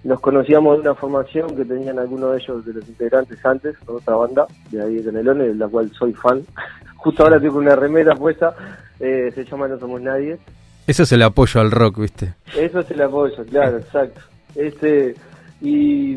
Nos 0.05 0.21
conocíamos 0.21 0.77
de 0.77 0.83
una 0.83 0.95
formación 0.95 1.57
que 1.57 1.65
tenían 1.65 1.99
algunos 1.99 2.33
de 2.33 2.39
ellos, 2.39 2.65
de 2.65 2.75
los 2.75 2.89
integrantes 2.89 3.45
antes, 3.45 3.77
con 3.79 3.97
otra 3.97 4.15
banda, 4.17 4.47
de 4.71 4.83
ahí 4.83 4.97
de 4.97 5.05
Canelones, 5.05 5.49
de 5.49 5.55
la 5.55 5.69
cual 5.69 5.91
soy 5.99 6.13
fan. 6.13 6.43
Justo 6.97 7.23
ahora 7.23 7.41
tengo 7.41 7.59
una 7.59 7.75
remera 7.75 8.15
puesta, 8.15 8.55
eh, 9.01 9.31
se 9.35 9.45
llama 9.45 9.69
No 9.69 9.79
Somos 9.79 10.01
Nadie. 10.01 10.39
Eso 10.87 11.03
es 11.05 11.13
el 11.13 11.23
apoyo 11.23 11.61
al 11.61 11.71
rock, 11.71 12.01
¿viste? 12.01 12.35
Eso 12.57 12.81
es 12.81 12.91
el 12.91 13.03
apoyo, 13.03 13.45
claro, 13.47 13.79
exacto. 13.79 14.21
Este, 14.55 15.15
y, 15.61 16.17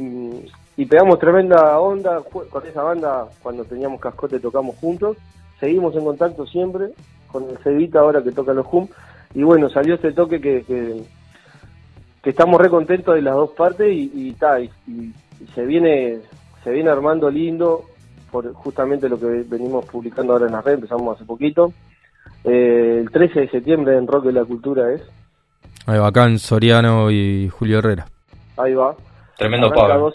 y 0.77 0.85
pegamos 0.85 1.19
tremenda 1.19 1.79
onda 1.79 2.21
con 2.21 2.65
esa 2.65 2.83
banda 2.83 3.25
cuando 3.41 3.65
teníamos 3.65 3.99
cascote 3.99 4.39
tocamos 4.39 4.75
juntos. 4.77 5.17
Seguimos 5.59 5.95
en 5.95 6.05
contacto 6.05 6.45
siempre 6.45 6.91
con 7.31 7.49
el 7.49 7.57
Cevita 7.57 7.99
ahora 7.99 8.23
que 8.23 8.31
toca 8.31 8.53
los 8.53 8.65
Hum. 8.71 8.87
Y 9.33 9.43
bueno, 9.43 9.69
salió 9.69 9.95
este 9.95 10.13
toque 10.13 10.39
que, 10.39 10.63
que 10.63 11.03
que 12.27 12.31
estamos 12.31 12.59
re 12.59 12.69
contentos 12.69 13.15
de 13.15 13.21
las 13.21 13.35
dos 13.35 13.51
partes 13.51 13.87
y, 13.89 14.11
y, 14.13 14.35
y, 14.87 15.13
se 15.55 15.65
viene 15.65 16.19
se 16.63 16.71
viene 16.71 16.89
armando 16.89 17.29
lindo 17.29 17.83
por 18.31 18.51
justamente 18.53 19.07
lo 19.07 19.19
que 19.19 19.45
venimos 19.47 19.85
publicando 19.85 20.33
ahora 20.33 20.47
en 20.47 20.51
la 20.51 20.61
red, 20.61 20.73
empezamos 20.73 21.15
hace 21.15 21.25
poquito. 21.25 21.71
Eh, 22.43 22.99
el 23.01 23.09
13 23.09 23.39
de 23.41 23.49
septiembre 23.49 23.97
en 23.97 24.07
Rock 24.07 24.25
de 24.25 24.33
la 24.33 24.43
Cultura 24.43 24.91
es. 24.91 25.01
Ahí 25.85 25.97
va, 25.97 26.07
acá 26.07 26.25
en 26.25 26.37
Soriano 26.37 27.09
y 27.09 27.47
Julio 27.49 27.79
Herrera. 27.79 28.07
Ahí 28.57 28.73
va. 28.73 28.95
Tremendo 29.37 29.71
pago. 29.71 30.11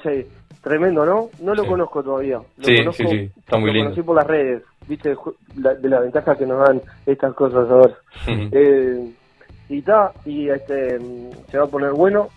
Tremendo, 0.62 1.04
¿no? 1.04 1.28
No 1.40 1.54
lo 1.54 1.66
conozco 1.66 2.04
todavía. 2.04 2.38
Lo 2.38 2.64
sí, 2.64 2.76
sí, 2.92 3.04
sí, 3.08 3.30
está 3.36 3.58
muy 3.58 3.72
lindo. 3.72 3.90
Lo 3.90 3.94
conocí 3.94 4.02
por 4.02 4.16
las 4.16 4.26
redes, 4.26 4.62
viste, 4.86 5.16
de 5.56 5.88
la 5.88 6.00
ventaja 6.00 6.36
que 6.36 6.46
nos 6.46 6.60
dan 6.64 6.80
estas 7.04 7.34
cosas 7.34 7.68
ahora. 7.68 7.94
eh, 8.28 9.12
y 9.68 9.78
está, 9.78 10.12
y 10.24 10.48
este, 10.48 10.98
se 11.50 11.58
va 11.58 11.64
a 11.64 11.68
poner 11.68 11.92
bueno. 11.92 12.28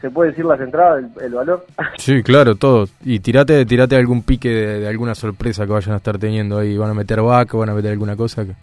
¿Se 0.00 0.10
puede 0.10 0.30
decir 0.30 0.44
las 0.44 0.60
entradas, 0.60 1.04
el, 1.20 1.32
valor? 1.32 1.64
Sí, 1.96 2.24
claro, 2.24 2.56
todo. 2.56 2.88
Y 3.04 3.20
tirate, 3.20 3.64
tirate 3.64 3.94
algún 3.94 4.24
pique 4.24 4.48
de, 4.48 4.88
alguna 4.88 5.14
sorpresa 5.14 5.64
que 5.64 5.72
vayan 5.72 5.94
a 5.94 5.98
estar 5.98 6.18
teniendo 6.18 6.58
ahí. 6.58 6.76
¿Van 6.76 6.90
a 6.90 6.94
meter 6.94 7.22
vaca? 7.22 7.56
¿Van 7.56 7.68
a 7.68 7.74
meter 7.74 7.92
alguna 7.92 8.16
cosa? 8.16 8.44
Que... 8.44 8.54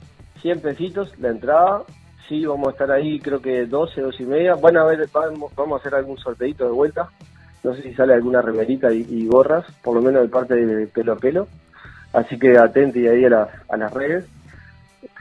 100 0.42 0.60
pesitos 0.60 1.18
la 1.20 1.30
entrada. 1.30 1.84
Sí, 2.28 2.46
vamos 2.46 2.68
a 2.68 2.72
estar 2.72 2.92
ahí 2.92 3.18
creo 3.22 3.42
que 3.42 3.66
12, 3.66 4.02
12 4.02 4.24
y 4.24 4.26
media. 4.26 4.56
Van 4.56 4.76
a 4.76 4.84
ver, 4.84 5.08
vamos, 5.14 5.56
vamos 5.56 5.78
a 5.78 5.80
hacer 5.80 5.96
algún 5.96 6.18
sorteito 6.18 6.66
de 6.66 6.72
vuelta 6.72 7.10
no 7.64 7.76
sé 7.76 7.82
si 7.82 7.94
sale 7.94 8.14
alguna 8.14 8.42
remerita 8.42 8.92
y, 8.92 9.26
gorras, 9.28 9.66
por 9.84 9.96
lo 9.96 10.02
menos 10.02 10.22
de 10.24 10.30
parte 10.30 10.56
de 10.56 10.88
pelo 10.88 11.14
a 11.14 11.18
pelo. 11.18 11.48
Así 12.14 12.40
que 12.40 12.58
atente 12.58 13.08
ahí 13.10 13.26
a 13.26 13.30
las, 13.30 13.50
a 13.70 13.78
las 13.78 13.94
redes, 13.94 14.26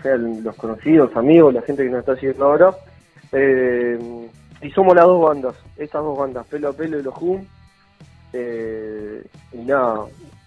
sean 0.03 0.43
los 0.43 0.57
conocidos, 0.57 1.15
amigos, 1.17 1.53
la 1.53 1.63
gente 1.63 1.85
que 1.85 1.91
nos 1.91 2.01
está 2.01 2.15
siguiendo 2.15 2.45
ahora. 2.45 2.71
Eh, 3.33 3.99
y 4.63 4.71
somos 4.71 4.95
las 4.95 5.05
dos 5.05 5.23
bandas, 5.23 5.55
estas 5.77 6.03
dos 6.03 6.19
bandas, 6.19 6.47
pelo 6.47 6.69
a 6.69 6.73
pelo 6.73 6.99
y 6.99 7.03
los 7.03 7.15
Hum. 7.21 7.45
Eh, 8.33 9.25
y 9.53 9.59
nada, 9.59 10.05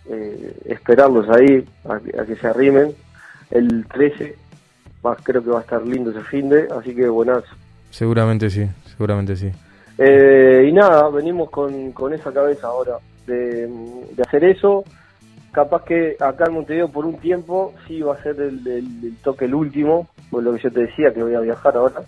eh, 0.08 0.56
esperarlos 0.66 1.28
ahí 1.30 1.66
a, 1.86 2.26
que 2.26 2.36
se 2.36 2.48
arrimen. 2.48 2.94
El 3.50 3.86
13, 3.88 4.36
más 5.04 5.18
creo 5.24 5.44
que 5.44 5.50
va 5.50 5.60
a 5.60 5.62
estar 5.62 5.86
lindo 5.86 6.12
ese 6.12 6.22
fin 6.22 6.50
de, 6.50 6.68
así 6.78 6.96
que 6.96 7.08
buenas. 7.08 7.44
Seguramente 7.90 8.50
sí, 8.50 8.68
seguramente 8.86 9.36
sí. 9.36 9.52
Eh, 10.04 10.66
y 10.68 10.72
nada, 10.72 11.10
venimos 11.10 11.52
con, 11.52 11.92
con 11.92 12.12
esa 12.12 12.34
cabeza 12.34 12.66
ahora 12.66 12.98
de, 13.28 13.70
hacer 14.26 14.44
eso. 14.46 14.84
Capaz 15.52 15.84
que 15.84 16.18
acá 16.20 16.46
en 16.48 16.54
Montevideo 16.54 16.88
por 16.88 17.06
un 17.06 17.18
tiempo 17.20 17.76
sí 17.86 18.02
va 18.02 18.16
a 18.16 18.24
ser 18.24 18.40
el, 18.42 19.16
toque 19.24 19.46
el 19.46 19.54
último, 19.54 20.08
por 20.32 20.42
lo 20.42 20.54
que 20.54 20.64
yo 20.64 20.72
te 20.72 20.82
decía 20.82 21.14
que 21.14 21.22
voy 21.22 21.36
a 21.36 21.42
viajar 21.42 21.78
ahora, 21.78 22.02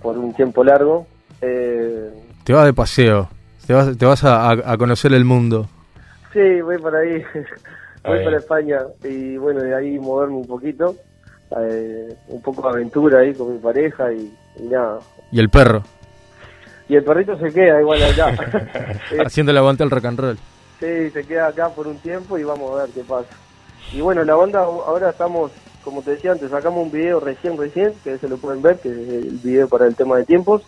por 0.00 0.16
un 0.16 0.32
tiempo 0.32 0.64
largo. 0.64 1.06
Eh, 1.42 2.10
te 2.44 2.54
vas 2.54 2.64
de 2.64 2.72
paseo, 2.72 3.28
te 3.66 3.74
vas, 3.74 3.98
te 3.98 4.06
vas 4.06 4.24
a, 4.24 4.76
conocer 4.78 5.12
el 5.12 5.26
mundo. 5.26 5.68
Sí, 6.32 6.62
voy 6.62 6.78
para 6.78 7.00
ahí, 7.00 7.22
voy 8.04 8.24
para 8.24 8.38
España 8.38 8.78
y 9.04 9.36
bueno, 9.36 9.60
de 9.60 9.74
ahí 9.74 9.98
moverme 9.98 10.36
un 10.36 10.46
poquito, 10.46 10.96
eh, 11.60 12.16
un 12.28 12.40
poco 12.40 12.62
de 12.62 12.68
aventura 12.68 13.18
ahí 13.18 13.34
con 13.34 13.52
mi 13.52 13.58
pareja 13.58 14.10
y 14.14 14.32
nada. 14.62 15.00
¿Y 15.30 15.40
el 15.40 15.50
perro? 15.50 15.82
Y 16.88 16.96
el 16.96 17.04
perrito 17.04 17.38
se 17.38 17.52
queda 17.52 17.80
igual 17.80 18.02
allá. 18.02 18.26
Haciendo 19.24 19.52
el 19.52 19.58
aguante 19.58 19.82
al 19.82 19.90
rock 19.90 20.04
and 20.04 20.18
roll. 20.18 20.38
Sí, 20.80 21.10
se 21.10 21.24
queda 21.24 21.46
acá 21.46 21.68
por 21.68 21.86
un 21.86 21.98
tiempo 21.98 22.36
y 22.38 22.44
vamos 22.44 22.72
a 22.72 22.82
ver 22.82 22.90
qué 22.90 23.02
pasa. 23.02 23.28
Y 23.92 24.00
bueno, 24.00 24.24
la 24.24 24.34
banda 24.34 24.60
ahora 24.60 25.10
estamos, 25.10 25.52
como 25.84 26.02
te 26.02 26.12
decía 26.12 26.32
antes, 26.32 26.50
sacamos 26.50 26.82
un 26.82 26.90
video 26.90 27.20
recién, 27.20 27.56
recién, 27.56 27.92
que 28.02 28.18
se 28.18 28.28
lo 28.28 28.36
pueden 28.36 28.62
ver, 28.62 28.80
que 28.80 28.88
es 28.88 28.96
el 28.96 29.38
video 29.42 29.68
para 29.68 29.86
el 29.86 29.94
tema 29.94 30.16
de 30.16 30.24
tiempos. 30.24 30.62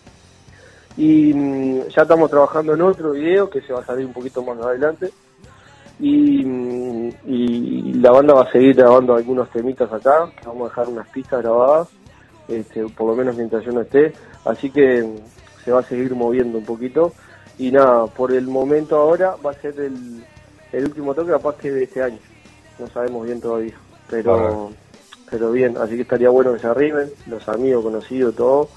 Y 0.95 1.33
mm, 1.33 1.87
ya 1.89 2.03
estamos 2.03 2.29
trabajando 2.29 2.73
en 2.73 2.81
otro 2.81 3.11
video 3.11 3.49
que 3.49 3.61
se 3.61 3.73
va 3.73 3.81
a 3.81 3.85
salir 3.85 4.05
un 4.05 4.13
poquito 4.13 4.41
más 4.43 4.57
adelante. 4.59 5.09
Y, 5.99 6.45
mm, 6.45 7.09
y 7.25 7.93
la 7.95 8.11
banda 8.11 8.35
va 8.35 8.43
a 8.43 8.51
seguir 8.51 8.75
grabando 8.75 9.15
algunos 9.15 9.49
temitas 9.49 9.91
acá, 9.91 10.29
vamos 10.45 10.67
a 10.67 10.69
dejar 10.69 10.87
unas 10.89 11.09
pistas 11.09 11.41
grabadas, 11.41 11.89
este, 12.47 12.85
por 12.89 13.07
lo 13.07 13.15
menos 13.15 13.35
mientras 13.35 13.63
yo 13.65 13.71
no 13.71 13.81
esté. 13.81 14.13
Así 14.45 14.69
que 14.69 15.03
se 15.65 15.71
va 15.71 15.79
a 15.79 15.83
seguir 15.83 16.15
moviendo 16.15 16.59
un 16.59 16.65
poquito. 16.65 17.11
Y 17.57 17.71
nada, 17.71 18.05
por 18.07 18.31
el 18.31 18.47
momento 18.47 18.95
ahora 18.95 19.35
va 19.43 19.51
a 19.51 19.55
ser 19.55 19.79
el, 19.79 20.23
el 20.71 20.85
último 20.85 21.13
toque 21.13 21.31
capaz 21.31 21.55
que 21.57 21.71
de 21.71 21.83
este 21.83 22.03
año. 22.03 22.19
No 22.79 22.87
sabemos 22.87 23.25
bien 23.25 23.41
todavía. 23.41 23.73
Pero, 24.09 24.71
pero 25.29 25.51
bien, 25.51 25.77
así 25.77 25.95
que 25.95 26.03
estaría 26.03 26.29
bueno 26.29 26.53
que 26.53 26.59
se 26.59 26.67
arriben, 26.67 27.09
los 27.27 27.47
amigos, 27.49 27.83
conocidos, 27.83 28.35
todo, 28.35 28.69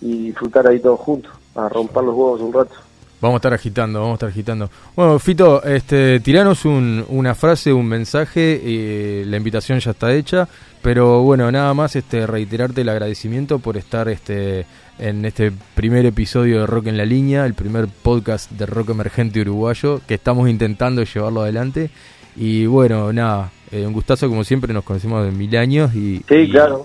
y 0.00 0.28
disfrutar 0.28 0.66
ahí 0.66 0.80
todos 0.80 1.00
juntos, 1.00 1.32
a 1.54 1.68
romper 1.68 2.04
los 2.04 2.14
huevos 2.14 2.40
un 2.40 2.52
rato. 2.52 2.74
Vamos 3.22 3.36
a 3.36 3.38
estar 3.38 3.54
agitando, 3.54 4.00
vamos 4.00 4.14
a 4.14 4.16
estar 4.16 4.28
agitando. 4.30 4.68
Bueno, 4.96 5.16
Fito, 5.20 5.62
este, 5.62 6.18
tiranos 6.18 6.64
un, 6.64 7.04
una 7.08 7.36
frase, 7.36 7.72
un 7.72 7.86
mensaje, 7.86 8.60
eh, 8.64 9.24
la 9.28 9.36
invitación 9.36 9.78
ya 9.78 9.92
está 9.92 10.12
hecha, 10.12 10.48
pero 10.82 11.22
bueno, 11.22 11.48
nada 11.52 11.72
más 11.72 11.94
este, 11.94 12.26
reiterarte 12.26 12.80
el 12.80 12.88
agradecimiento 12.88 13.60
por 13.60 13.76
estar 13.76 14.08
este, 14.08 14.66
en 14.98 15.24
este 15.24 15.52
primer 15.76 16.04
episodio 16.04 16.62
de 16.62 16.66
Rock 16.66 16.88
en 16.88 16.96
la 16.96 17.04
Línea, 17.04 17.46
el 17.46 17.54
primer 17.54 17.86
podcast 17.86 18.50
de 18.50 18.66
rock 18.66 18.90
emergente 18.90 19.40
uruguayo, 19.40 20.00
que 20.08 20.14
estamos 20.14 20.50
intentando 20.50 21.04
llevarlo 21.04 21.42
adelante. 21.42 21.90
Y 22.34 22.66
bueno, 22.66 23.12
nada, 23.12 23.52
eh, 23.70 23.86
un 23.86 23.92
gustazo 23.92 24.28
como 24.28 24.42
siempre, 24.42 24.74
nos 24.74 24.82
conocemos 24.82 25.24
de 25.24 25.30
mil 25.30 25.56
años 25.56 25.94
y, 25.94 26.24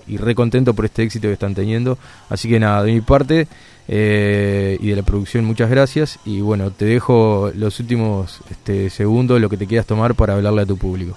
y, 0.06 0.16
re 0.16 0.34
contento 0.36 0.72
por 0.72 0.84
este 0.84 1.02
éxito 1.02 1.26
que 1.26 1.32
están 1.32 1.56
teniendo. 1.56 1.98
Así 2.28 2.48
que 2.48 2.60
nada, 2.60 2.84
de 2.84 2.92
mi 2.92 3.00
parte 3.00 3.48
eh, 3.88 4.76
y 4.80 4.90
de 4.90 4.96
la 4.96 5.02
producción, 5.02 5.44
muchas 5.44 5.70
gracias. 5.70 6.18
Y 6.24 6.40
bueno, 6.40 6.70
te 6.70 6.84
dejo 6.84 7.50
los 7.54 7.80
últimos 7.80 8.40
este, 8.50 8.90
segundos, 8.90 9.40
lo 9.40 9.48
que 9.48 9.56
te 9.56 9.66
quieras 9.66 9.86
tomar 9.86 10.14
para 10.14 10.34
hablarle 10.34 10.62
a 10.62 10.66
tu 10.66 10.76
público. 10.76 11.16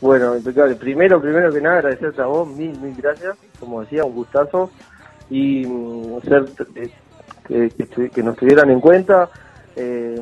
Bueno. 0.00 0.34
Primero, 0.78 1.20
primero 1.20 1.52
que 1.52 1.60
nada, 1.60 1.76
agradecerte 1.76 2.20
a 2.22 2.26
vos, 2.26 2.46
mil, 2.48 2.78
mil 2.80 2.94
gracias. 2.94 3.36
Como 3.58 3.80
decía, 3.80 4.04
un 4.04 4.14
gustazo 4.14 4.70
y 5.30 5.66
mm, 5.66 6.20
ser 6.22 6.46
eh, 7.48 7.70
que, 8.12 8.22
nos 8.22 8.36
tuvieran 8.36 8.70
en 8.70 8.80
cuenta, 8.80 9.30
eh, 9.74 10.20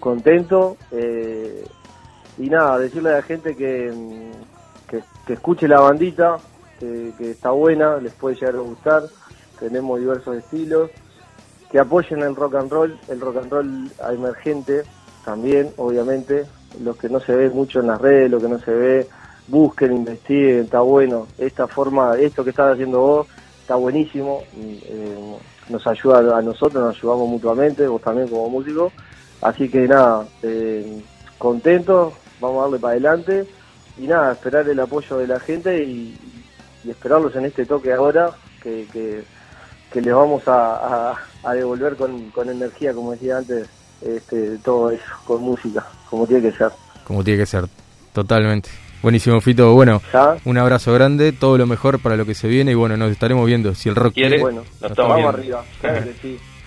contento 0.00 0.76
eh, 0.90 1.64
y 2.38 2.48
nada, 2.48 2.78
decirle 2.78 3.10
a 3.10 3.16
la 3.16 3.22
gente 3.22 3.54
que, 3.54 3.92
mm, 3.92 4.90
que, 5.26 5.32
escuche 5.32 5.68
la 5.68 5.80
bandita, 5.80 6.38
que, 6.78 7.30
está 7.30 7.50
buena, 7.50 7.96
les 7.96 8.12
puede 8.12 8.36
llegar 8.36 8.56
a 8.56 8.58
gustar, 8.58 9.02
tenemos 9.58 10.00
diversos 10.00 10.36
estilos, 10.36 10.90
que 11.74 11.80
apoyen 11.80 12.22
el 12.22 12.36
rock 12.36 12.54
and 12.54 12.70
roll, 12.70 12.96
el 13.08 13.20
rock 13.20 13.38
and 13.38 13.50
roll 13.50 13.90
emergente 14.12 14.84
también, 15.24 15.72
obviamente, 15.76 16.46
lo 16.80 16.96
que 16.96 17.08
no 17.08 17.18
se 17.18 17.34
ve 17.34 17.50
mucho 17.50 17.80
en 17.80 17.88
las 17.88 18.00
redes, 18.00 18.30
lo 18.30 18.38
que 18.38 18.46
no 18.46 18.60
se 18.60 18.70
ve, 18.70 19.08
busquen, 19.48 19.92
investiguen, 19.92 20.66
está 20.66 20.78
bueno, 20.82 21.26
esta 21.36 21.66
forma, 21.66 22.16
esto 22.16 22.44
que 22.44 22.50
estás 22.50 22.74
haciendo 22.74 23.00
vos, 23.00 23.26
está 23.60 23.74
buenísimo, 23.74 24.44
eh, 24.56 25.36
nos 25.68 25.84
ayuda 25.88 26.38
a 26.38 26.42
nosotros, 26.42 26.80
nos 26.80 26.96
ayudamos 26.96 27.28
mutuamente, 27.28 27.88
vos 27.88 28.00
también 28.00 28.28
como 28.28 28.48
músico, 28.48 28.92
así 29.42 29.68
que 29.68 29.88
nada, 29.88 30.28
eh, 30.44 31.02
contentos, 31.38 32.14
vamos 32.40 32.58
a 32.58 32.62
darle 32.62 32.78
para 32.78 32.92
adelante. 32.92 33.48
Y 33.98 34.06
nada, 34.06 34.30
esperar 34.30 34.68
el 34.68 34.78
apoyo 34.78 35.18
de 35.18 35.26
la 35.26 35.40
gente 35.40 35.82
y, 35.82 36.16
esperarlos 36.88 37.34
en 37.34 37.46
este 37.46 37.66
toque 37.66 37.92
ahora, 37.92 38.30
que, 38.62 38.86
que, 38.92 40.00
les 40.00 40.14
vamos 40.14 40.44
a, 40.46 41.16
devolver 41.52 41.96
con, 41.96 42.30
con, 42.30 42.48
energía, 42.48 42.94
como 42.94 43.12
decía 43.12 43.38
antes, 43.38 43.68
este, 44.00 44.58
todo 44.58 44.90
eso, 44.90 45.04
con 45.26 45.42
música, 45.42 45.84
como 46.08 46.26
tiene 46.26 46.50
que 46.50 46.56
ser. 46.56 46.70
Como 47.04 47.22
tiene 47.22 47.40
que 47.40 47.46
ser, 47.46 47.64
totalmente. 48.12 48.70
Buenísimo, 49.02 49.38
Fito. 49.42 49.74
Bueno, 49.74 50.00
un 50.46 50.56
abrazo 50.56 50.94
grande, 50.94 51.32
todo 51.32 51.58
lo 51.58 51.66
mejor 51.66 52.00
para 52.00 52.16
lo 52.16 52.24
que 52.24 52.34
se 52.34 52.48
viene 52.48 52.70
y 52.70 52.74
bueno, 52.74 52.96
nos 52.96 53.12
estaremos 53.12 53.46
viendo. 53.46 53.74
Si 53.74 53.90
el 53.90 53.96
rock 53.96 54.14
quiere, 54.14 54.40
bueno, 54.40 54.64
nos 54.80 54.90
estamos 54.90 55.16
vamos 55.16 55.34
arriba. 55.34 55.62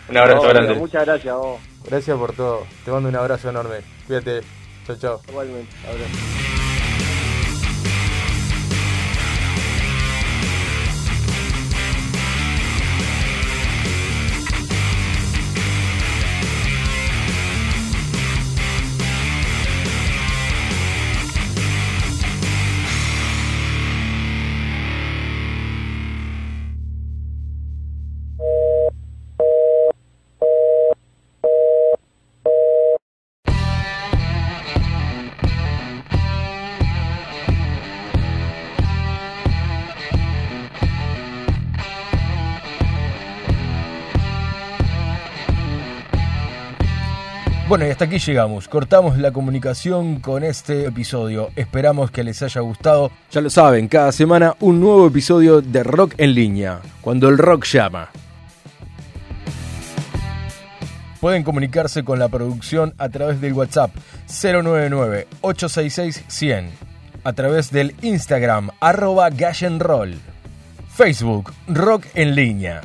un 0.09 0.17
abrazo 0.17 0.47
grande. 0.47 0.75
Muchas 0.75 1.03
gracias 1.03 1.33
a 1.33 1.37
vos. 1.37 1.59
Gracias 1.89 2.15
por 2.15 2.33
todo. 2.33 2.67
Te 2.85 2.91
mando 2.91 3.09
un 3.09 3.15
abrazo 3.15 3.49
enorme. 3.49 3.77
Cuídate. 4.05 4.41
Chao, 4.85 4.95
chao. 4.97 5.21
Igualmente. 5.29 5.75
Abrazo. 5.87 6.56
Bueno, 47.67 47.85
y 47.85 47.89
hasta 47.89 48.05
aquí 48.05 48.17
llegamos. 48.17 48.69
Cortamos 48.69 49.17
la 49.17 49.33
comunicación 49.33 50.21
con 50.21 50.45
este 50.45 50.85
episodio. 50.85 51.49
Esperamos 51.57 52.11
que 52.11 52.23
les 52.23 52.41
haya 52.41 52.61
gustado. 52.61 53.11
Ya 53.29 53.41
lo 53.41 53.49
saben, 53.49 53.89
cada 53.89 54.13
semana 54.13 54.55
un 54.61 54.79
nuevo 54.79 55.05
episodio 55.05 55.59
de 55.59 55.83
Rock 55.83 56.13
en 56.17 56.33
línea, 56.33 56.79
cuando 57.01 57.27
el 57.27 57.37
rock 57.37 57.65
llama. 57.65 58.07
Pueden 61.19 61.43
comunicarse 61.43 62.05
con 62.05 62.19
la 62.19 62.29
producción 62.29 62.93
a 62.97 63.09
través 63.09 63.41
del 63.41 63.51
WhatsApp 63.51 63.91
099-866-100, 64.29 66.69
a 67.25 67.33
través 67.33 67.69
del 67.69 67.93
Instagram 68.01 68.69
arroba 68.79 69.29
Gallenroll, 69.29 70.15
Facebook 70.95 71.51
Rock 71.67 72.05
en 72.13 72.33
línea, 72.33 72.81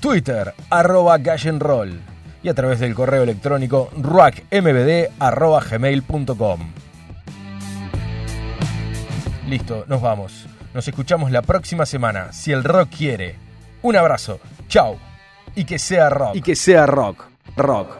Twitter 0.00 0.52
arroba 0.68 1.16
Gallenroll 1.16 2.11
y 2.42 2.48
a 2.48 2.54
través 2.54 2.80
del 2.80 2.94
correo 2.94 3.22
electrónico 3.22 3.90
rockmbd.gmail.com. 3.96 6.60
Listo, 9.48 9.84
nos 9.88 10.00
vamos. 10.00 10.46
Nos 10.74 10.88
escuchamos 10.88 11.30
la 11.30 11.42
próxima 11.42 11.84
semana, 11.84 12.32
si 12.32 12.52
el 12.52 12.64
rock 12.64 12.88
quiere. 12.96 13.36
Un 13.82 13.96
abrazo, 13.96 14.40
chao. 14.68 14.96
Y 15.54 15.64
que 15.64 15.78
sea 15.78 16.08
rock. 16.08 16.36
Y 16.36 16.40
que 16.40 16.56
sea 16.56 16.86
rock, 16.86 17.26
rock. 17.56 17.98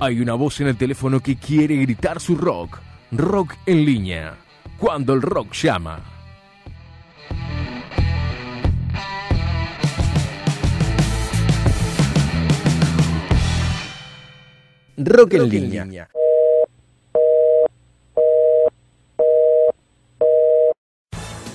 Hay 0.00 0.20
una 0.20 0.34
voz 0.34 0.60
en 0.60 0.68
el 0.68 0.76
teléfono 0.76 1.20
que 1.20 1.36
quiere 1.36 1.76
gritar 1.76 2.20
su 2.20 2.36
rock. 2.36 2.78
Rock 3.10 3.54
en 3.66 3.84
línea. 3.84 4.34
Cuando 4.78 5.14
el 5.14 5.22
rock 5.22 5.54
llama. 5.54 6.17
Rock 14.98 15.34
en 15.34 15.48
línea. 15.48 16.08